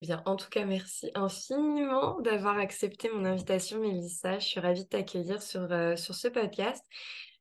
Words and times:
Bien, 0.00 0.22
en 0.26 0.36
tout 0.36 0.48
cas, 0.48 0.64
merci 0.64 1.10
infiniment 1.16 2.20
d'avoir 2.20 2.56
accepté 2.56 3.10
mon 3.10 3.24
invitation, 3.24 3.80
Mélissa. 3.80 4.38
Je 4.38 4.46
suis 4.46 4.60
ravie 4.60 4.84
de 4.84 4.88
t'accueillir 4.88 5.42
sur, 5.42 5.72
euh, 5.72 5.96
sur 5.96 6.14
ce 6.14 6.28
podcast 6.28 6.84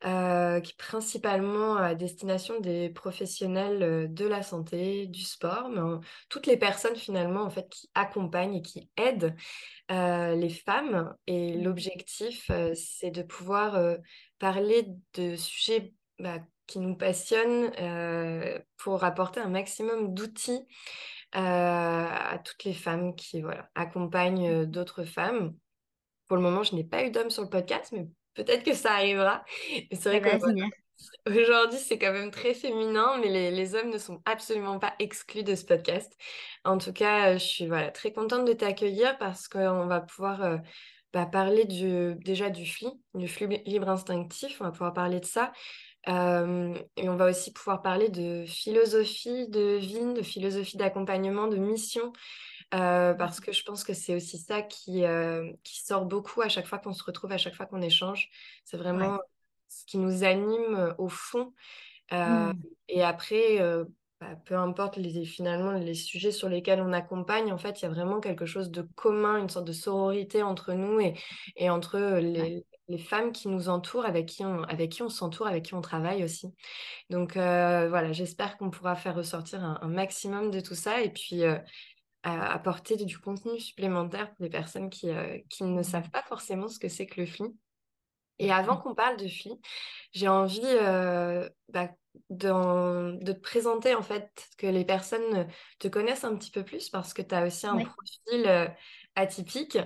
euh, 0.06 0.60
qui 0.60 0.72
est 0.72 0.78
principalement 0.78 1.76
à 1.76 1.94
destination 1.94 2.60
des 2.60 2.90
professionnels 2.90 3.84
euh, 3.84 4.08
de 4.08 4.26
la 4.26 4.42
santé, 4.42 5.06
du 5.06 5.22
sport, 5.22 5.70
mais 5.70 5.82
toutes 6.30 6.48
les 6.48 6.58
personnes 6.58 6.96
finalement 6.96 7.44
en 7.44 7.52
fait 7.52 7.70
qui 7.70 7.92
accompagnent 7.94 8.56
et 8.56 8.64
qui 8.64 8.90
aident 8.98 9.36
les 9.90 10.50
femmes. 10.50 11.14
Et 11.28 11.58
mmh. 11.58 11.64
l'objectif, 11.64 12.50
c'est 12.74 13.12
de 13.12 13.22
pouvoir 13.22 13.98
parler 14.40 14.88
de 15.14 15.36
sujets 15.36 15.94
bah, 16.18 16.40
qui 16.66 16.80
nous 16.80 16.96
passionnent 16.96 17.72
pour 18.78 19.04
apporter 19.04 19.42
un 19.42 19.50
maximum 19.50 20.16
d'outils 20.16 20.66
à 21.34 22.40
toutes 22.44 22.64
les 22.64 22.74
femmes 22.74 23.16
qui 23.16 23.42
voilà, 23.42 23.70
accompagnent 23.76 24.50
euh, 24.50 24.66
d'autres 24.66 25.04
femmes. 25.04 25.54
Pour 26.28 26.38
le 26.38 26.44
moment, 26.44 26.64
je 26.64 26.76
n'ai 26.76 26.84
pas 26.84 27.04
eu 27.04 27.12
d'hommes 27.12 27.30
sur 27.30 27.44
le 27.44 27.50
podcast, 27.50 27.92
mais 27.92 28.08
peut-être 28.34 28.64
que 28.64 28.74
ça 28.74 28.94
arrivera. 28.94 29.44
C'est 29.92 30.20
vrai 30.20 30.22
que 30.22 30.38
c'est 31.78 31.98
quand 32.00 32.12
même 32.12 32.32
très 32.32 32.54
féminin, 32.54 33.18
mais 33.22 33.30
les, 33.30 33.52
les, 33.52 33.76
hommes 33.76 33.90
ne 33.90 33.98
sont 33.98 34.22
absolument 34.26 34.80
pas 34.80 34.94
exclus 35.00 35.44
de 35.44 35.56
ce 35.56 35.66
podcast. 35.66 36.12
En 36.64 36.78
tout 36.78 36.94
cas, 36.94 37.34
je 37.34 37.46
suis 37.46 37.68
voilà, 37.68 37.92
très 37.92 38.12
contente 38.12 38.46
de 38.46 38.54
t'accueillir 38.54 39.18
parce 39.18 39.48
qu'on 39.48 39.86
va 39.86 40.02
pouvoir 40.02 40.60
bah, 41.14 41.26
parler 41.26 41.66
du, 41.66 42.16
déjà 42.26 42.50
du 42.50 42.66
FLI, 42.66 42.92
du 43.14 43.28
flux 43.28 43.48
libre 43.66 43.90
instinctif. 43.90 44.60
On 44.60 44.66
va 44.66 44.72
pouvoir 44.72 44.94
parler 44.94 45.20
de 45.20 45.26
ça, 45.26 45.54
et 46.08 47.10
on 47.10 47.16
va 47.16 47.30
aussi 47.30 47.52
pouvoir 47.52 47.82
parler 47.82 48.10
de 48.10 48.46
philosophie 48.46 49.48
de 49.50 49.78
vie, 49.78 50.14
de 50.14 50.22
philosophie 50.22 50.78
d'accompagnement, 50.78 51.48
de 51.48 51.58
mission, 51.58 52.14
parce 52.72 53.40
que 53.40 53.52
je 53.52 53.64
pense 53.64 53.84
que 53.84 53.94
c'est 53.94 54.16
aussi 54.16 54.38
ça 54.38 54.62
qui, 54.62 55.04
qui 55.64 55.84
sort 55.84 56.06
beaucoup 56.06 56.42
à 56.42 56.50
chaque 56.50 56.68
fois 56.68 56.78
qu'on 56.78 56.94
se 56.94 57.04
retrouve, 57.04 57.32
à 57.34 57.38
chaque 57.38 57.56
fois 57.56 57.66
qu'on 57.66 57.82
échange. 57.82 58.30
C'est 58.64 58.78
vraiment 58.78 59.20
ce 59.68 59.86
qui 59.86 59.98
nous 59.98 60.24
anime 60.24 60.96
au 60.98 61.10
fond. 61.10 61.54
Mmh. 62.12 62.54
Et 62.88 63.04
après, 63.04 63.60
bah, 64.20 64.36
peu 64.46 64.56
importe 64.56 64.98
les, 64.98 65.26
finalement 65.26 65.74
les 65.74 65.94
sujets 65.94 66.32
sur 66.32 66.50
lesquels 66.50 66.82
on 66.82 66.94
accompagne, 66.94 67.52
en 67.52 67.58
fait, 67.58 67.82
il 67.82 67.84
y 67.84 67.86
a 67.86 67.92
vraiment 67.92 68.20
quelque 68.20 68.46
chose 68.46 68.72
de 68.72 68.82
commun, 68.96 69.38
une 69.38 69.50
sorte 69.50 69.68
de 69.68 69.74
sororité 69.74 70.42
entre 70.42 70.74
nous 70.74 71.00
et, 71.00 71.14
et 71.56 71.70
entre 71.70 72.00
les, 72.00 72.66
les 72.88 72.98
femmes 72.98 73.32
qui 73.32 73.48
nous 73.48 73.70
entourent, 73.70 74.06
avec 74.06 74.28
qui 74.28 74.46
on, 74.46 74.64
avec 74.64 74.92
qui 74.92 75.02
on 75.02 75.10
s'entoure, 75.10 75.48
avec 75.48 75.66
qui 75.66 75.74
on 75.74 75.82
travaille 75.82 76.24
aussi. 76.24 76.54
Donc 77.10 77.38
euh, 77.38 77.90
voilà, 77.90 78.14
j'espère 78.14 78.58
qu'on 78.58 78.70
pourra 78.70 78.96
faire 78.96 79.16
ressortir 79.16 79.64
un, 79.64 79.88
maximum 79.88 80.52
de 80.52 80.60
tout 80.60 80.76
ça 80.76 81.02
et 81.02 81.12
puis 81.12 81.44
euh, 81.44 81.58
apporter 82.24 82.96
du 82.96 83.20
contenu 83.20 83.60
supplémentaire 83.60 84.34
pour 84.34 84.44
les 84.44 84.50
personnes 84.50 84.90
qui, 84.90 85.10
euh, 85.10 85.38
qui 85.50 85.64
ne 85.64 85.84
savent 85.84 86.10
pas 86.10 86.24
forcément 86.24 86.68
ce 86.68 86.80
que 86.80 86.90
c'est 86.90 87.08
que 87.08 87.20
le 87.20 87.28
FLI. 87.28 87.48
Et 88.40 88.52
avant 88.52 88.78
qu'on 88.78 88.94
parle 88.94 89.18
de 89.18 89.28
FLI, 89.28 89.60
j'ai 90.12 90.28
envie 90.28 90.62
bah, 91.70 91.90
de, 92.30 93.18
de, 93.24 93.32
te 93.32 93.40
présenter 93.40 93.96
en 93.96 94.04
fait, 94.04 94.48
que 94.60 94.68
les 94.68 94.86
personnes 94.86 95.48
te 95.80 95.88
connaissent 95.88 96.24
un 96.24 96.36
petit 96.36 96.52
peu 96.52 96.64
plus 96.64 96.90
parce 96.90 97.16
que 97.16 97.24
tu 97.24 97.34
as 97.34 97.48
aussi 97.48 97.66
un 97.66 97.78
profil 97.78 98.76
atypiques, 99.18 99.80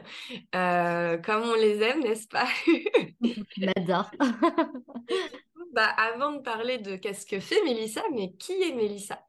euh, 0.54 1.18
comme 1.18 1.44
on 1.44 1.56
les 1.56 1.82
aime, 1.82 2.02
n'est-ce 2.02 2.28
pas? 2.28 2.48
J'adore. 3.58 4.12
bah, 5.74 5.88
avant 5.98 6.34
de 6.34 6.42
parler 6.42 6.78
de 6.78 6.98
qu'est-ce 6.98 7.26
que 7.26 7.40
fait 7.40 7.64
Mélissa, 7.64 8.04
mais 8.14 8.34
qui 8.34 8.54
est 8.62 8.76
Mélissa? 8.76 9.26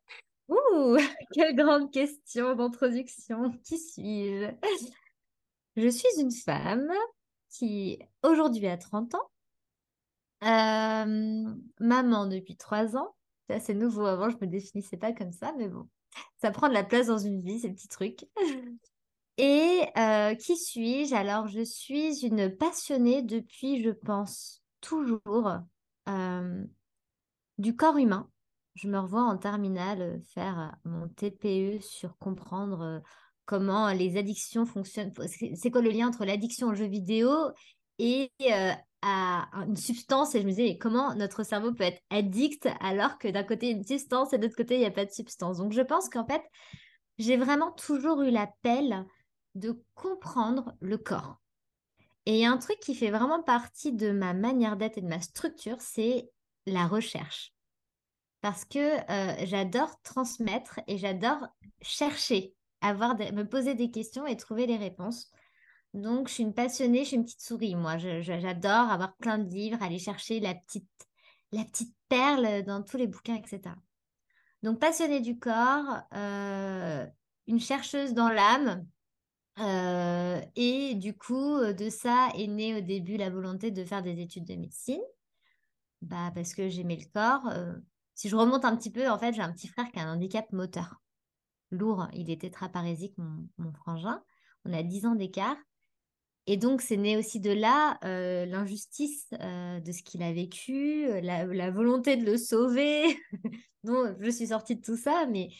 Ouh, 0.48 0.96
quelle 1.34 1.54
grande 1.54 1.92
question 1.92 2.54
d'introduction. 2.54 3.52
Qui 3.64 3.78
suis-je? 3.78 4.50
Je 5.76 5.88
suis 5.88 6.20
une 6.20 6.32
femme 6.32 6.92
qui 7.48 7.98
aujourd'hui 8.22 8.66
a 8.66 8.76
30 8.76 9.14
ans, 9.14 9.30
euh, 10.42 11.54
maman 11.80 12.26
depuis 12.26 12.56
3 12.56 12.96
ans. 12.96 13.14
C'est 13.48 13.54
assez 13.54 13.74
nouveau. 13.74 14.04
Avant, 14.04 14.30
je 14.30 14.36
me 14.40 14.46
définissais 14.46 14.96
pas 14.96 15.12
comme 15.12 15.32
ça, 15.32 15.52
mais 15.56 15.69
bon, 15.69 15.88
ça 16.40 16.50
prend 16.50 16.69
de 16.69 16.74
la 16.74 16.84
place 16.84 17.06
dans 17.06 17.19
une 17.19 17.40
vie, 17.40 17.60
ces 17.60 17.70
petits 17.70 17.88
trucs. 17.88 18.26
Et 19.38 19.82
euh, 19.97 20.34
qui 20.34 20.56
suis-je? 20.56 21.15
Alors, 21.15 21.48
je 21.48 21.65
suis 21.65 22.25
une 22.25 22.54
passionnée 22.54 23.22
depuis, 23.22 23.82
je 23.82 23.91
pense, 23.91 24.62
toujours 24.81 25.22
euh, 26.09 26.65
du 27.59 27.75
corps 27.76 27.97
humain. 27.97 28.28
Je 28.75 28.88
me 28.88 28.98
revois 28.98 29.22
en 29.22 29.37
terminale 29.37 30.20
faire 30.34 30.75
mon 30.84 31.09
TPE 31.09 31.81
sur 31.81 32.16
comprendre 32.19 33.03
comment 33.44 33.93
les 33.93 34.16
addictions 34.16 34.66
fonctionnent. 34.66 35.12
C'est 35.54 35.70
quoi 35.70 35.82
le 35.82 35.91
lien 35.91 36.09
entre 36.09 36.25
l'addiction 36.25 36.69
aux 36.69 36.75
jeux 36.75 36.87
vidéo 36.87 37.31
et 37.99 38.31
euh, 38.43 38.72
à 39.03 39.49
une 39.66 39.76
substance? 39.76 40.34
Et 40.34 40.41
je 40.41 40.47
me 40.47 40.50
disais, 40.50 40.78
comment 40.78 41.14
notre 41.14 41.43
cerveau 41.43 41.72
peut 41.72 41.84
être 41.84 42.00
addict 42.10 42.69
alors 42.81 43.19
que 43.19 43.28
d'un 43.28 43.44
côté, 43.44 43.66
il 43.66 43.70
y 43.72 43.75
a 43.75 43.76
une 43.78 43.84
substance 43.87 44.32
et 44.32 44.38
de 44.38 44.44
l'autre 44.44 44.56
côté, 44.56 44.76
il 44.76 44.81
n'y 44.81 44.87
a 44.87 44.91
pas 44.91 45.04
de 45.04 45.10
substance? 45.10 45.59
Donc, 45.59 45.72
je 45.72 45.82
pense 45.82 46.09
qu'en 46.09 46.26
fait, 46.26 46.43
j'ai 47.19 47.37
vraiment 47.37 47.72
toujours 47.72 48.22
eu 48.22 48.31
l'appel 48.31 49.04
de 49.54 49.82
comprendre 49.94 50.74
le 50.80 50.98
corps. 50.98 51.40
Et 52.26 52.46
un 52.46 52.56
truc 52.56 52.78
qui 52.80 52.94
fait 52.94 53.10
vraiment 53.10 53.42
partie 53.42 53.92
de 53.92 54.10
ma 54.12 54.32
manière 54.32 54.76
d'être 54.76 54.98
et 54.98 55.02
de 55.02 55.08
ma 55.08 55.20
structure, 55.20 55.80
c'est 55.80 56.30
la 56.66 56.86
recherche. 56.86 57.52
Parce 58.40 58.64
que 58.64 58.78
euh, 58.78 59.46
j'adore 59.46 60.00
transmettre 60.02 60.80
et 60.86 60.98
j'adore 60.98 61.46
chercher, 61.80 62.54
avoir 62.80 63.16
me 63.16 63.42
poser 63.44 63.74
des 63.74 63.90
questions 63.90 64.26
et 64.26 64.36
trouver 64.36 64.66
les 64.66 64.76
réponses. 64.76 65.30
Donc, 65.94 66.28
je 66.28 66.34
suis 66.34 66.42
une 66.42 66.54
passionnée, 66.54 67.00
je 67.00 67.08
suis 67.08 67.16
une 67.16 67.24
petite 67.24 67.42
souris, 67.42 67.74
moi. 67.74 67.98
J'adore 67.98 68.90
avoir 68.90 69.14
plein 69.16 69.38
de 69.38 69.48
livres, 69.48 69.82
aller 69.82 69.98
chercher 69.98 70.40
la 70.40 70.54
petite, 70.54 70.88
la 71.52 71.64
petite 71.64 71.94
perle 72.08 72.64
dans 72.64 72.82
tous 72.82 72.96
les 72.96 73.06
bouquins, 73.06 73.36
etc. 73.36 73.74
Donc, 74.62 74.78
passionnée 74.78 75.20
du 75.20 75.38
corps, 75.38 76.02
euh, 76.14 77.06
une 77.46 77.60
chercheuse 77.60 78.14
dans 78.14 78.28
l'âme, 78.28 78.86
et 79.58 80.94
du 80.94 81.16
coup, 81.16 81.58
de 81.58 81.88
ça 81.90 82.31
est 82.37 82.46
née 82.46 82.75
au 82.75 82.81
début 82.81 83.16
la 83.16 83.31
volonté 83.31 83.70
de 83.70 83.84
faire 83.84 84.02
des 84.02 84.20
études 84.20 84.44
de 84.44 84.56
médecine, 84.56 85.02
bah, 86.00 86.32
parce 86.34 86.54
que 86.54 86.69
j'aimais 86.69 86.96
le 86.96 87.10
corps. 87.12 87.52
Si 88.14 88.28
je 88.28 88.37
remonte 88.37 88.64
un 88.64 88.76
petit 88.76 88.90
peu, 88.90 89.08
en 89.08 89.19
fait, 89.19 89.32
j'ai 89.32 89.43
un 89.43 89.52
petit 89.52 89.69
frère 89.69 89.90
qui 89.90 89.99
a 89.99 90.02
un 90.02 90.14
handicap 90.14 90.50
moteur 90.52 91.02
lourd. 91.70 92.08
Il 92.12 92.31
est 92.31 92.40
tétraparésique, 92.40 93.16
mon, 93.19 93.49
mon 93.58 93.72
frangin. 93.72 94.22
On 94.64 94.72
a 94.72 94.82
10 94.82 95.06
ans 95.06 95.14
d'écart. 95.14 95.56
Et 96.46 96.56
donc, 96.56 96.82
c'est 96.82 96.96
né 96.96 97.16
aussi 97.16 97.38
de 97.38 97.50
là 97.52 97.98
l'injustice 98.46 99.28
de 99.31 99.93
ce 99.93 100.02
qu'il 100.02 100.22
a 100.22 100.32
vécu, 100.32 101.06
la, 101.20 101.44
la, 101.46 101.70
volonté 101.70 102.16
de 102.16 102.25
le 102.25 102.37
sauver. 102.37 103.16
donc, 103.84 104.16
je 104.20 104.31
suis 104.31 104.48
sortie 104.48 104.76
de 104.76 104.82
tout 104.82 104.96
ça, 104.96 105.26
mais 105.31 105.50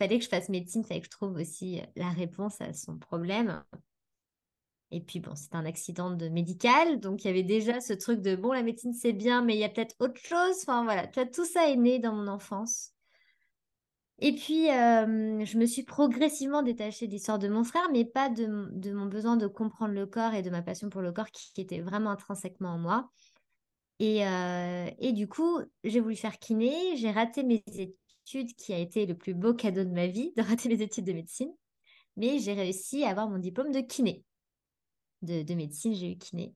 fallait 0.00 0.18
que 0.18 0.24
je 0.24 0.30
fasse 0.30 0.48
médecine, 0.48 0.82
fallait 0.82 1.00
que 1.00 1.06
je 1.06 1.10
trouve 1.10 1.36
aussi 1.36 1.82
la 1.94 2.08
réponse 2.08 2.58
à 2.62 2.72
son 2.72 2.96
problème. 2.96 3.62
Et 4.90 5.00
puis 5.00 5.20
bon, 5.20 5.34
c'est 5.36 5.54
un 5.54 5.66
accident 5.66 6.10
de 6.10 6.28
médical, 6.28 6.98
donc 7.00 7.22
il 7.22 7.26
y 7.26 7.30
avait 7.30 7.42
déjà 7.42 7.80
ce 7.80 7.92
truc 7.92 8.22
de 8.22 8.34
bon, 8.34 8.52
la 8.52 8.62
médecine 8.62 8.94
c'est 8.94 9.12
bien, 9.12 9.42
mais 9.42 9.54
il 9.54 9.60
y 9.60 9.64
a 9.64 9.68
peut-être 9.68 9.94
autre 10.00 10.18
chose. 10.18 10.56
Enfin 10.62 10.84
voilà, 10.84 11.06
tu 11.06 11.20
vois, 11.20 11.28
tout 11.28 11.44
ça 11.44 11.68
est 11.68 11.76
né 11.76 11.98
dans 11.98 12.14
mon 12.14 12.28
enfance. 12.28 12.92
Et 14.22 14.34
puis, 14.34 14.66
je 14.66 15.58
me 15.58 15.66
suis 15.66 15.82
progressivement 15.82 16.62
détachée 16.62 17.06
de 17.06 17.12
l'histoire 17.12 17.38
de 17.38 17.48
mon 17.48 17.64
frère, 17.64 17.88
mais 17.90 18.04
pas 18.04 18.28
de, 18.28 18.46
mon 18.92 19.06
besoin 19.06 19.36
de 19.36 19.46
comprendre 19.46 19.94
le 19.94 20.06
corps 20.06 20.34
et 20.34 20.42
de 20.42 20.50
ma 20.50 20.60
passion 20.62 20.90
pour 20.90 21.00
le 21.00 21.12
corps 21.12 21.30
qui, 21.30 21.60
était 21.60 21.80
vraiment 21.80 22.10
intrinsèquement 22.10 22.70
en 22.70 22.78
moi. 22.78 23.10
Et, 23.98 24.22
et 24.98 25.12
du 25.12 25.26
coup, 25.26 25.60
j'ai 25.84 26.00
voulu 26.00 26.16
faire 26.16 26.38
kiné, 26.38 26.96
j'ai 26.96 27.10
raté 27.10 27.44
mes 27.44 27.62
études, 28.30 28.54
qui 28.56 28.72
a 28.72 28.78
été 28.78 29.06
le 29.06 29.16
plus 29.16 29.34
beau 29.34 29.54
cadeau 29.54 29.84
de 29.84 29.90
ma 29.90 30.06
vie, 30.06 30.32
de 30.36 30.42
rater 30.42 30.68
mes 30.68 30.82
études 30.82 31.04
de 31.04 31.12
médecine, 31.12 31.52
mais 32.16 32.38
j'ai 32.38 32.52
réussi 32.52 33.04
à 33.04 33.10
avoir 33.10 33.28
mon 33.28 33.38
diplôme 33.38 33.72
de 33.72 33.80
kiné. 33.80 34.24
De, 35.22 35.42
de 35.42 35.54
médecine, 35.54 35.94
j'ai 35.94 36.12
eu 36.12 36.16
kiné. 36.16 36.54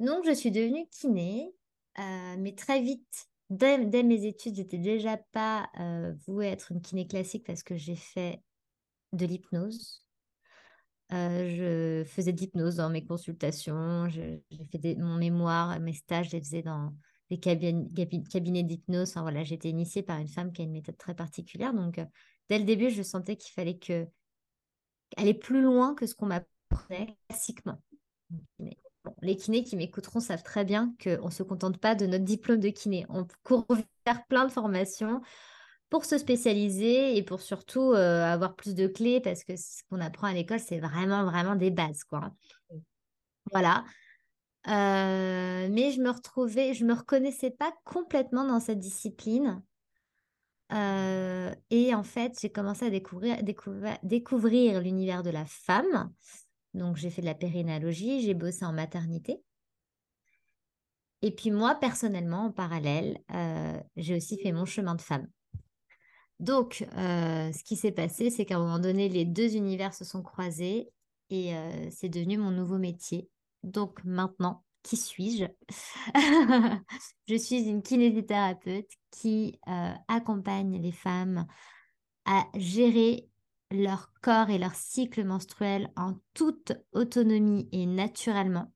Donc, 0.00 0.24
je 0.26 0.32
suis 0.32 0.50
devenue 0.50 0.86
kiné, 0.90 1.52
mais 1.96 2.54
très 2.56 2.80
vite, 2.82 3.28
dès, 3.50 4.02
mes 4.02 4.26
études, 4.26 4.56
j'étais 4.56 4.78
déjà 4.78 5.16
pas 5.32 5.68
euh, 5.78 6.12
vouée 6.26 6.48
à 6.48 6.52
être 6.52 6.72
une 6.72 6.80
kiné 6.80 7.06
classique 7.06 7.46
parce 7.46 7.62
que 7.62 7.76
j'ai 7.76 7.96
fait 7.96 8.42
de 9.12 9.26
l'hypnose. 9.26 10.04
Euh, 11.12 12.02
je 12.02 12.08
faisais 12.08 12.32
de 12.32 12.40
l'hypnose 12.40 12.76
dans 12.76 12.90
mes 12.90 13.04
consultations, 13.04 14.08
j'ai 14.08 14.42
fait 14.72 14.96
mon 14.96 15.16
mémoire, 15.16 15.78
mes 15.78 15.92
stages, 15.92 16.30
je 16.30 16.36
les 16.36 16.42
faisais 16.42 16.62
dans 16.62 16.94
des 17.38 18.22
cabinets, 18.30 18.62
d'hypnose. 18.62 19.14
Voilà, 19.16 19.44
j'ai 19.44 19.54
été 19.54 19.68
initiée 19.68 20.02
par 20.02 20.18
une 20.18 20.28
femme 20.28 20.52
qui 20.52 20.62
a 20.62 20.64
une 20.64 20.72
méthode 20.72 20.96
très 20.96 21.14
particulière. 21.14 21.74
Donc, 21.74 21.98
euh, 21.98 22.04
dès 22.48 22.58
le 22.58 22.64
début, 22.64 22.90
je 22.90 23.02
sentais 23.02 23.36
qu'il 23.36 23.52
fallait 23.52 23.78
que 23.78 24.06
aller 25.16 25.34
plus 25.34 25.62
loin 25.62 25.94
que 25.94 26.06
ce 26.06 26.14
qu'on 26.14 26.26
m'apprenait 26.26 27.16
classiquement 27.28 27.78
les 29.22 29.36
kinés 29.36 29.64
qui 29.64 29.76
m'écouteront 29.76 30.20
savent 30.20 30.42
très 30.42 30.64
bien 30.64 30.94
qu'on 31.02 31.26
ne 31.26 31.30
se 31.30 31.42
contente 31.42 31.78
pas 31.78 31.94
de 31.94 32.06
notre 32.06 32.24
diplôme 32.24 32.60
de 32.60 32.68
kiné. 32.68 33.06
On 33.08 33.26
court 33.42 33.66
vers 34.06 34.24
plein 34.26 34.46
de 34.46 34.52
formations 34.52 35.20
pour 35.90 36.04
se 36.04 36.18
spécialiser 36.18 37.16
et 37.16 37.22
pour 37.22 37.40
surtout 37.40 37.92
euh, 37.92 38.24
avoir 38.24 38.56
plus 38.56 38.74
de 38.74 38.86
clés 38.86 39.20
parce 39.20 39.44
que 39.44 39.56
ce 39.56 39.82
qu'on 39.88 40.00
apprend 40.00 40.26
à 40.26 40.32
l'école, 40.32 40.60
c'est 40.60 40.80
vraiment, 40.80 41.24
vraiment 41.24 41.54
des 41.54 41.70
bases. 41.70 42.04
Quoi. 42.04 42.32
Voilà. 43.52 43.84
Euh, 44.66 45.68
mais 45.70 45.90
je 45.92 46.00
me 46.00 46.10
retrouvais, 46.10 46.72
je 46.72 46.84
me 46.84 46.94
reconnaissais 46.94 47.50
pas 47.50 47.72
complètement 47.84 48.44
dans 48.44 48.60
cette 48.60 48.78
discipline. 48.78 49.62
Euh, 50.72 51.54
et 51.70 51.94
en 51.94 52.02
fait, 52.02 52.38
j'ai 52.40 52.50
commencé 52.50 52.86
à 52.86 52.90
découvrir, 52.90 54.80
l'univers 54.80 55.22
de 55.22 55.30
la 55.30 55.44
femme 55.44 56.12
donc, 56.72 56.96
j'ai 56.96 57.08
fait 57.08 57.20
de 57.20 57.26
la 57.26 57.34
périnalogie, 57.34 58.22
j'ai 58.22 58.34
bossé 58.34 58.64
en 58.64 58.72
maternité. 58.72 59.40
Et 61.22 61.30
puis 61.30 61.52
moi, 61.52 61.76
personnellement, 61.76 62.46
en 62.46 62.50
parallèle, 62.50 63.18
euh, 63.32 63.80
j'ai 63.96 64.16
aussi 64.16 64.36
fait 64.38 64.50
mon 64.50 64.64
chemin 64.64 64.96
de 64.96 65.00
femme. 65.00 65.28
Donc, 66.40 66.84
ce 66.96 67.62
qui 67.62 67.76
s'est 67.76 67.92
passé, 67.92 68.28
c'est 68.28 68.44
qu'à 68.44 68.56
un 68.56 68.58
moment 68.58 68.80
donné, 68.80 69.08
les 69.08 69.24
deux 69.24 69.54
univers 69.54 69.94
se 69.94 70.04
sont 70.04 70.20
croisés 70.20 70.90
et 71.30 71.54
c'est 71.92 72.08
devenu 72.08 72.38
mon 72.38 72.50
nouveau 72.50 72.76
métier. 72.76 73.30
Donc 73.64 74.04
maintenant, 74.04 74.64
qui 74.82 74.96
suis-je? 74.96 75.46
Je 77.28 77.34
suis 77.36 77.62
une 77.62 77.82
kinésithérapeute 77.82 78.90
qui 79.10 79.58
accompagne 80.08 80.80
les 80.80 80.92
femmes 80.92 81.46
à 82.26 82.46
gérer 82.54 83.28
leur 83.70 84.12
corps 84.20 84.50
et 84.50 84.58
leur 84.58 84.74
cycle 84.74 85.24
menstruel 85.24 85.90
en 85.96 86.14
toute 86.34 86.72
autonomie 86.92 87.68
et 87.72 87.86
naturellement 87.86 88.72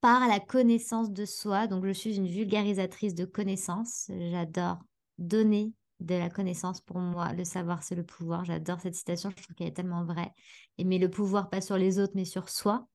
par 0.00 0.26
la 0.26 0.40
connaissance 0.40 1.12
de 1.12 1.24
soi. 1.24 1.68
Donc, 1.68 1.86
je 1.86 1.92
suis 1.92 2.16
une 2.16 2.26
vulgarisatrice 2.26 3.14
de 3.14 3.24
connaissances. 3.24 4.10
J'adore 4.30 4.78
donner 5.18 5.72
de 6.00 6.16
la 6.16 6.28
connaissance. 6.28 6.80
Pour 6.80 6.98
moi, 6.98 7.32
le 7.32 7.44
savoir, 7.44 7.84
c'est 7.84 7.94
le 7.94 8.04
pouvoir. 8.04 8.44
J'adore 8.44 8.80
cette 8.80 8.96
citation. 8.96 9.30
Je 9.30 9.40
trouve 9.40 9.54
qu'elle 9.54 9.68
est 9.68 9.76
tellement 9.76 10.04
vraie. 10.04 10.32
Et 10.76 10.84
mais 10.84 10.98
le 10.98 11.08
pouvoir, 11.08 11.48
pas 11.48 11.60
sur 11.60 11.78
les 11.78 12.00
autres, 12.00 12.14
mais 12.16 12.24
sur 12.24 12.48
soi. 12.48 12.88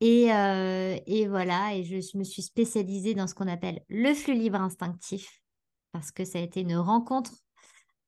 Et, 0.00 0.32
euh, 0.32 0.96
et 1.06 1.26
voilà, 1.26 1.74
et 1.74 1.82
je 1.82 2.16
me 2.16 2.24
suis 2.24 2.42
spécialisée 2.42 3.14
dans 3.14 3.26
ce 3.26 3.34
qu'on 3.34 3.48
appelle 3.48 3.82
le 3.88 4.14
flux 4.14 4.34
libre 4.34 4.60
instinctif, 4.60 5.42
parce 5.92 6.12
que 6.12 6.24
ça 6.24 6.38
a 6.38 6.42
été 6.42 6.60
une 6.60 6.76
rencontre 6.76 7.32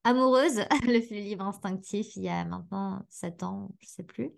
amoureuse, 0.05 0.61
le 0.87 1.01
flux 1.01 1.21
libre 1.21 1.45
instinctif, 1.45 2.15
il 2.15 2.23
y 2.23 2.29
a 2.29 2.45
maintenant 2.45 3.05
7 3.09 3.43
ans, 3.43 3.75
je 3.81 3.87
ne 3.87 3.91
sais 3.91 4.03
plus. 4.05 4.31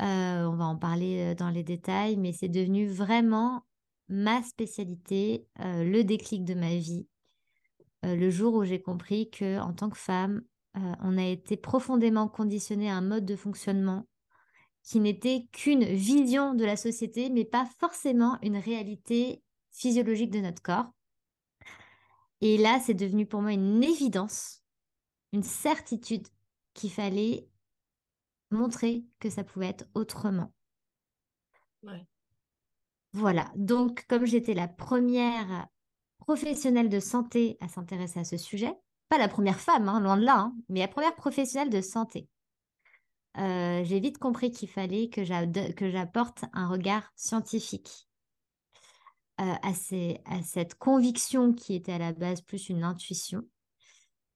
Euh, 0.00 0.44
on 0.46 0.56
va 0.56 0.64
en 0.66 0.76
parler 0.76 1.32
euh, 1.32 1.34
dans 1.34 1.50
les 1.50 1.64
détails, 1.64 2.16
mais 2.16 2.32
c'est 2.32 2.48
devenu 2.48 2.86
vraiment 2.86 3.64
ma 4.08 4.42
spécialité, 4.42 5.46
le 5.58 6.02
déclic 6.02 6.44
de 6.44 6.52
ma 6.52 6.76
vie. 6.76 7.06
le 8.02 8.28
jour 8.28 8.52
où 8.52 8.64
j'ai 8.64 8.82
compris 8.82 9.30
que 9.30 9.58
en 9.58 9.72
tant 9.72 9.88
que 9.88 9.96
femme, 9.96 10.42
on 10.74 11.16
a 11.16 11.24
été 11.24 11.56
profondément 11.56 12.28
conditionné 12.28 12.90
à 12.90 12.96
un 12.96 13.00
mode 13.00 13.24
de 13.24 13.36
fonctionnement 13.36 14.06
qui 14.82 15.00
n'était 15.00 15.46
qu'une 15.52 15.84
vision 15.84 16.54
de 16.54 16.64
la 16.64 16.76
société, 16.76 17.30
mais 17.30 17.44
pas 17.44 17.66
forcément 17.78 18.38
une 18.42 18.56
réalité 18.56 19.42
physiologique 19.70 20.30
de 20.30 20.40
notre 20.40 20.62
corps. 20.62 20.90
Et 22.40 22.58
là, 22.58 22.80
c'est 22.84 22.94
devenu 22.94 23.26
pour 23.26 23.42
moi 23.42 23.52
une 23.52 23.82
évidence 23.82 24.62
une 25.32 25.42
certitude 25.42 26.28
qu'il 26.74 26.90
fallait 26.90 27.48
montrer 28.50 29.04
que 29.18 29.30
ça 29.30 29.44
pouvait 29.44 29.68
être 29.68 29.86
autrement. 29.94 30.52
Voilà, 33.14 33.50
donc 33.56 34.06
comme 34.08 34.24
j'étais 34.24 34.54
la 34.54 34.68
première 34.68 35.68
professionnelle 36.18 36.88
de 36.88 37.00
santé 37.00 37.56
à 37.60 37.68
s'intéresser 37.68 38.20
à 38.20 38.24
ce 38.24 38.36
sujet, 38.36 38.72
pas 39.08 39.18
la 39.18 39.28
première 39.28 39.58
femme, 39.60 39.88
hein, 39.88 40.00
loin 40.00 40.16
de 40.16 40.24
là, 40.24 40.38
hein, 40.38 40.54
mais 40.68 40.80
la 40.80 40.88
première 40.88 41.14
professionnelle 41.14 41.70
de 41.70 41.80
santé, 41.80 42.28
euh, 43.38 43.82
j'ai 43.84 44.00
vite 44.00 44.18
compris 44.18 44.50
qu'il 44.50 44.68
fallait 44.68 45.08
que 45.08 45.24
j'apporte 45.24 46.44
un 46.52 46.68
regard 46.68 47.12
scientifique 47.16 48.08
euh, 49.40 49.44
à, 49.44 49.70
à 49.70 50.42
cette 50.42 50.74
conviction 50.74 51.52
qui 51.52 51.74
était 51.74 51.92
à 51.92 51.98
la 51.98 52.12
base 52.12 52.42
plus 52.42 52.68
une 52.68 52.84
intuition 52.84 53.44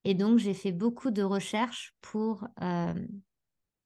et 0.09 0.15
donc, 0.15 0.39
j'ai 0.39 0.55
fait 0.55 0.71
beaucoup 0.71 1.11
de 1.11 1.25
recherches 1.25 1.93
pour 2.01 2.47
euh, 2.63 3.07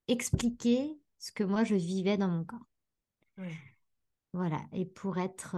expliquer 0.06 1.00
ce 1.18 1.32
que 1.32 1.42
moi, 1.42 1.64
je 1.64 1.74
vivais 1.74 2.18
dans 2.18 2.28
mon 2.28 2.44
corps. 2.44 2.66
Voilà. 4.34 4.60
Et 4.74 4.84
pour 4.84 5.16
être, 5.16 5.56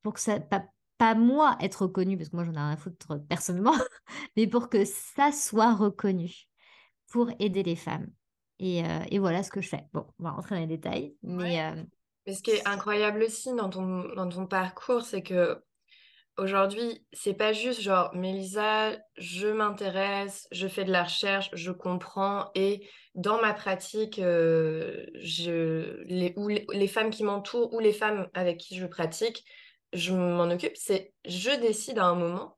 pour 0.00 0.14
que 0.14 0.20
ça, 0.20 0.40
pas, 0.40 0.64
pas 0.96 1.14
moi 1.14 1.54
être 1.60 1.82
reconnue, 1.82 2.16
parce 2.16 2.30
que 2.30 2.36
moi, 2.36 2.46
j'en 2.46 2.54
ai 2.54 2.56
rien 2.56 2.70
à 2.70 2.76
foutre 2.78 3.22
personnellement, 3.28 3.74
mais 4.38 4.46
pour 4.46 4.70
que 4.70 4.86
ça 4.86 5.32
soit 5.32 5.74
reconnu, 5.74 6.48
pour 7.08 7.30
aider 7.38 7.62
les 7.62 7.76
femmes. 7.76 8.10
Et, 8.60 8.84
euh, 8.84 9.00
et, 9.10 9.18
voilà 9.18 9.42
ce 9.42 9.50
que 9.50 9.60
je 9.60 9.68
fais. 9.68 9.84
Bon, 9.92 10.06
on 10.18 10.24
va 10.24 10.30
rentrer 10.30 10.54
dans 10.54 10.60
les 10.60 10.66
détails. 10.66 11.16
Mais, 11.22 11.74
mais 12.26 12.34
ce 12.34 12.42
qui 12.42 12.50
est 12.50 12.68
incroyable 12.68 13.22
aussi 13.22 13.54
dans 13.54 13.70
ton, 13.70 14.04
dans 14.14 14.28
ton 14.28 14.46
parcours, 14.46 15.02
c'est 15.02 15.22
que 15.22 15.60
Aujourd'hui, 16.40 17.04
c'est 17.12 17.34
pas 17.34 17.52
juste 17.52 17.82
genre, 17.82 18.14
Mélisa, 18.14 18.96
je 19.18 19.48
m'intéresse, 19.48 20.48
je 20.52 20.68
fais 20.68 20.84
de 20.84 20.90
la 20.90 21.04
recherche, 21.04 21.50
je 21.52 21.70
comprends 21.70 22.50
et 22.54 22.88
dans 23.14 23.42
ma 23.42 23.52
pratique, 23.52 24.18
euh, 24.18 25.04
je, 25.16 26.02
les, 26.04 26.32
ou 26.36 26.48
les, 26.48 26.88
femmes 26.88 27.10
qui 27.10 27.24
m'entourent 27.24 27.74
ou 27.74 27.78
les 27.78 27.92
femmes 27.92 28.26
avec 28.32 28.56
qui 28.56 28.76
je 28.76 28.86
pratique, 28.86 29.44
je 29.92 30.14
m'en 30.14 30.48
occupe. 30.50 30.76
C'est 30.76 31.12
je 31.26 31.50
décide 31.60 31.98
à 31.98 32.06
un 32.06 32.14
moment 32.14 32.56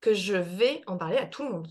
que 0.00 0.14
je 0.14 0.36
vais 0.36 0.82
en 0.86 0.96
parler 0.96 1.16
à 1.16 1.26
tout 1.26 1.42
le 1.42 1.50
monde. 1.50 1.68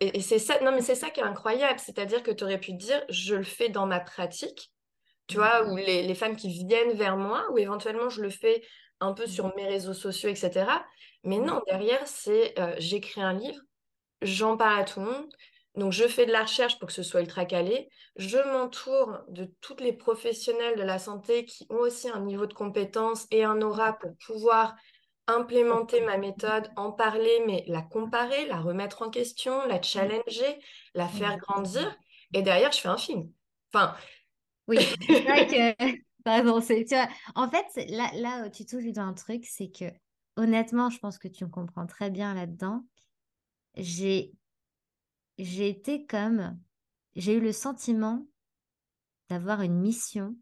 Et, 0.00 0.20
c'est 0.20 0.38
ça, 0.38 0.60
non 0.62 0.72
mais 0.72 0.82
c'est 0.82 0.94
ça 0.94 1.10
qui 1.10 1.20
est 1.20 1.24
incroyable, 1.24 1.78
c'est-à-dire 1.78 2.22
que 2.22 2.30
tu 2.30 2.44
aurais 2.44 2.60
pu 2.60 2.72
dire, 2.74 3.02
je 3.08 3.34
le 3.34 3.42
fais 3.42 3.68
dans 3.68 3.86
ma 3.86 4.00
pratique, 4.00 4.70
tu 5.26 5.36
vois, 5.36 5.66
ou 5.68 5.76
les, 5.76 6.02
les 6.02 6.14
femmes 6.14 6.36
qui 6.36 6.48
viennent 6.48 6.92
vers 6.92 7.16
moi, 7.16 7.46
ou 7.52 7.58
éventuellement 7.58 8.08
je 8.10 8.22
le 8.22 8.30
fais 8.30 8.62
un 9.00 9.12
peu 9.12 9.26
sur 9.26 9.54
mes 9.56 9.66
réseaux 9.66 9.94
sociaux, 9.94 10.28
etc. 10.28 10.66
Mais 11.24 11.38
non, 11.38 11.60
derrière, 11.66 12.06
c'est 12.06 12.58
euh, 12.58 12.74
j'écris 12.78 13.20
un 13.20 13.32
livre, 13.32 13.60
j'en 14.22 14.56
parle 14.56 14.80
à 14.80 14.84
tout 14.84 15.00
le 15.00 15.06
monde. 15.06 15.28
Donc, 15.74 15.92
je 15.92 16.08
fais 16.08 16.24
de 16.24 16.32
la 16.32 16.42
recherche 16.42 16.78
pour 16.78 16.88
que 16.88 16.94
ce 16.94 17.02
soit 17.02 17.20
ultra 17.20 17.44
calé. 17.44 17.90
Je 18.16 18.38
m'entoure 18.38 19.18
de 19.28 19.52
toutes 19.60 19.82
les 19.82 19.92
professionnels 19.92 20.78
de 20.78 20.82
la 20.82 20.98
santé 20.98 21.44
qui 21.44 21.66
ont 21.68 21.80
aussi 21.80 22.08
un 22.08 22.20
niveau 22.20 22.46
de 22.46 22.54
compétence 22.54 23.26
et 23.30 23.44
un 23.44 23.60
aura 23.60 23.92
pour 23.98 24.16
pouvoir 24.26 24.74
implémenter 25.26 26.00
ma 26.02 26.18
méthode, 26.18 26.70
en 26.76 26.92
parler, 26.92 27.42
mais 27.46 27.64
la 27.66 27.82
comparer, 27.82 28.46
la 28.46 28.60
remettre 28.60 29.02
en 29.02 29.10
question, 29.10 29.66
la 29.66 29.82
challenger, 29.82 30.60
la 30.94 31.08
faire 31.08 31.36
grandir. 31.38 31.96
Et 32.32 32.42
derrière, 32.42 32.72
je 32.72 32.80
fais 32.80 32.88
un 32.88 32.96
film. 32.96 33.30
Enfin. 33.72 33.94
Oui, 34.68 34.78
c'est 35.06 35.22
vrai 35.22 35.46
que. 35.46 35.94
Tu 36.26 36.94
vois, 36.94 37.08
en 37.36 37.48
fait, 37.48 37.88
là, 37.88 38.10
là, 38.14 38.50
tu 38.50 38.66
touches 38.66 38.92
dans 38.92 39.02
un 39.02 39.14
truc, 39.14 39.44
c'est 39.44 39.70
que 39.70 39.84
honnêtement, 40.36 40.90
je 40.90 40.98
pense 40.98 41.18
que 41.18 41.28
tu 41.28 41.44
me 41.44 41.50
comprends 41.50 41.86
très 41.86 42.10
bien 42.10 42.34
là-dedans. 42.34 42.84
J'ai, 43.76 44.32
j'ai 45.38 45.68
été 45.68 46.04
comme, 46.04 46.58
j'ai 47.14 47.34
eu 47.34 47.40
le 47.40 47.52
sentiment 47.52 48.26
d'avoir 49.28 49.62
une 49.62 49.80
mission. 49.80 50.36